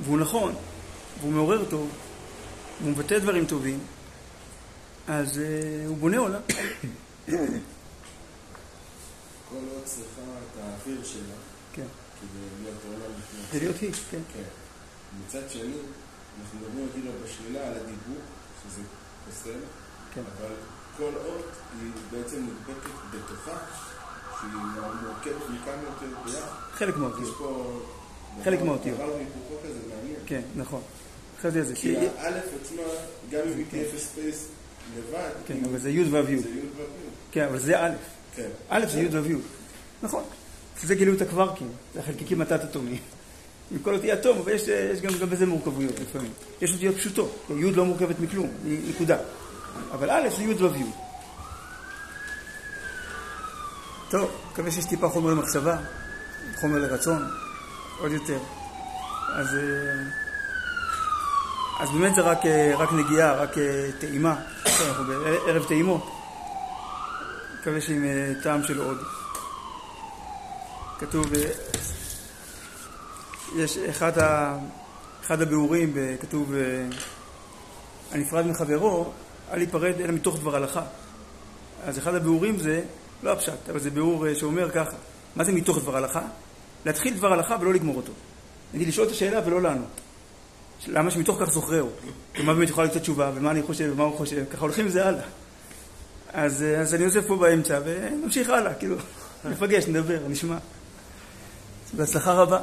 והוא 0.04 0.18
נכון, 0.18 0.54
והוא 1.20 1.32
מעורר 1.32 1.64
טוב, 1.70 1.88
והוא 2.80 2.92
מבטא 2.92 3.18
דברים 3.18 3.46
טובים, 3.46 3.78
אז 5.08 5.36
uh, 5.36 5.40
הוא 5.88 5.96
בונה 5.96 6.18
עולם. 6.18 6.40
כל 9.48 9.56
עוד 9.74 9.84
צריכה 9.84 10.20
את 10.20 10.60
האוויר 10.62 11.04
שלה. 11.04 11.51
כדי 12.22 12.62
להיות 12.62 12.78
עולם 12.86 13.12
בפני 13.18 13.40
זה 13.52 13.58
להיות 13.58 13.76
היא, 13.80 13.92
כן. 14.10 14.18
כן. 14.34 14.42
מצד 15.26 15.50
שני, 15.50 15.76
אנחנו 16.40 16.58
מדברים 16.58 16.88
כאילו 16.92 17.10
בשלילה 17.24 17.66
על 17.66 17.72
הדיבור, 17.72 18.20
שזה 18.62 18.82
פוסל, 19.26 19.58
כן. 20.14 20.20
אבל 20.38 20.54
כל 20.96 21.12
אות 21.26 21.50
היא 21.80 21.90
בעצם 22.10 22.36
נדבקת 22.36 22.90
בתוכה, 23.10 23.58
שהיא 24.40 24.52
מורכבת 25.02 25.50
מכמה 25.50 25.82
יותר 25.82 26.16
ביחד. 26.24 26.46
חלק 26.72 26.94
יש 26.94 27.00
מהאותיות. 27.00 27.36
פה... 27.38 27.80
חלק 28.44 28.62
מהאותיות. 28.62 28.98
דבר 28.98 29.14
והיפוכו 29.14 29.54
כזה 29.64 29.78
מעניין. 29.88 30.20
כן, 30.26 30.40
נכון. 30.56 30.82
אחרי 31.38 31.50
זה 31.50 31.64
זה, 31.64 31.74
כי 31.74 31.96
האלף 31.96 32.44
עצמה, 32.62 32.82
גם 33.30 33.40
אם 33.52 33.58
היא 33.58 33.66
תהיה 33.70 33.82
אפס 33.82 34.04
ספייס 34.04 34.46
לבד, 34.98 35.30
כן, 35.46 35.64
אבל 35.64 35.78
זה 35.78 35.90
י' 35.90 36.00
ו' 36.00 36.16
י'. 36.16 36.38
זה 36.38 36.48
י' 36.48 36.60
ו' 36.76 36.82
כן, 37.32 37.44
אבל 37.44 37.58
זה 37.58 37.80
א'. 37.86 37.92
כן. 38.36 38.48
א' 38.68 38.86
זה 38.92 39.00
י' 39.00 39.08
ו' 39.16 39.30
י'. 39.30 39.36
נכון. 40.02 40.24
זה 40.80 40.94
גילו 40.94 41.14
את 41.14 41.22
הקווארקים, 41.22 41.68
זה 41.94 42.00
החלקיקים 42.00 42.40
התת-אטומיים. 42.40 42.98
כל 43.82 43.94
אותי 43.94 44.12
אטום, 44.12 44.38
אבל 44.38 44.52
יש, 44.52 44.68
יש 44.68 45.00
גם, 45.00 45.12
גם 45.20 45.30
בזה 45.30 45.46
מורכבויות 45.46 46.00
לפעמים. 46.00 46.30
יש 46.62 46.72
אותיות 46.72 46.96
פשוטות, 46.96 47.46
י' 47.50 47.70
לא 47.70 47.84
מורכבת 47.84 48.20
מכלום, 48.20 48.50
היא 48.64 48.94
נקודה. 48.94 49.16
אבל 49.92 50.10
א' 50.10 50.28
זה 50.36 50.42
י' 50.42 50.54
ו' 50.54 50.76
י'. 50.76 50.84
טוב, 54.10 54.30
מקווה 54.52 54.70
שיש 54.70 54.84
טיפה 54.84 55.08
חומר 55.08 55.30
למחשבה, 55.30 55.76
חומר 56.60 56.78
לרצון, 56.78 57.22
עוד 57.98 58.12
יותר. 58.12 58.38
אז, 59.34 59.54
אה, 59.54 60.02
אז 61.80 61.90
באמת 61.90 62.14
זה 62.14 62.20
רק, 62.20 62.46
אה, 62.46 62.72
רק 62.76 62.92
נגיעה, 62.92 63.34
רק 63.34 63.58
אה, 63.58 63.88
טעימה. 63.98 64.36
אנחנו 64.66 65.04
בערב 65.04 65.64
טעימות. 65.64 66.10
מקווה 67.60 67.80
שעם 67.80 68.04
טעם 68.42 68.64
של 68.64 68.80
עוד. 68.80 68.98
כתוב, 71.06 71.34
אה, 71.34 71.50
יש 73.56 73.78
אחד, 73.78 74.18
ה, 74.18 74.58
אחד 75.24 75.42
הביאורים, 75.42 75.94
כתוב, 76.20 76.54
אה, 76.54 76.86
הנפרד 78.12 78.46
מחברו, 78.46 79.12
אל 79.52 79.60
ייפרד 79.60 80.00
אלא 80.00 80.12
מתוך 80.12 80.38
דבר 80.38 80.56
הלכה. 80.56 80.82
אז 81.84 81.98
אחד 81.98 82.14
הביאורים 82.14 82.58
זה, 82.58 82.82
לא 83.22 83.32
הפשט, 83.32 83.68
אבל 83.70 83.78
זה 83.78 83.90
ביאור 83.90 84.28
אה, 84.28 84.34
שאומר 84.34 84.70
ככה, 84.70 84.96
מה 85.36 85.44
זה 85.44 85.52
מתוך 85.52 85.78
דבר 85.78 85.96
הלכה? 85.96 86.22
להתחיל 86.86 87.14
דבר 87.14 87.32
הלכה 87.32 87.56
ולא 87.60 87.74
לגמור 87.74 87.96
אותו. 87.96 88.12
נגיד, 88.74 88.88
לשאול 88.88 89.06
את 89.06 89.12
השאלה 89.12 89.40
ולא 89.46 89.62
לענות. 89.62 90.00
למה 90.86 91.10
שמתוך 91.10 91.38
כך 91.40 91.50
זוכרהו? 91.50 91.90
ומה 92.40 92.54
באמת 92.54 92.68
יכולה 92.68 92.86
לתת 92.86 93.00
תשובה, 93.00 93.30
ומה 93.34 93.50
אני 93.50 93.62
חושב, 93.62 93.90
ומה 93.92 94.04
הוא 94.04 94.16
חושב, 94.16 94.44
ככה 94.50 94.60
הולכים 94.60 94.84
עם 94.84 94.90
זה 94.90 95.06
הלאה. 95.06 95.24
אז, 96.32 96.64
אז 96.80 96.94
אני 96.94 97.04
עוזב 97.04 97.26
פה 97.26 97.36
באמצע 97.36 97.80
ונמשיך 97.84 98.48
הלאה, 98.48 98.74
כאילו, 98.74 98.96
נפגש, 99.50 99.86
נדבר, 99.86 100.18
נשמע. 100.28 100.56
בהצלחה 101.92 102.32
רבה. 102.32 102.58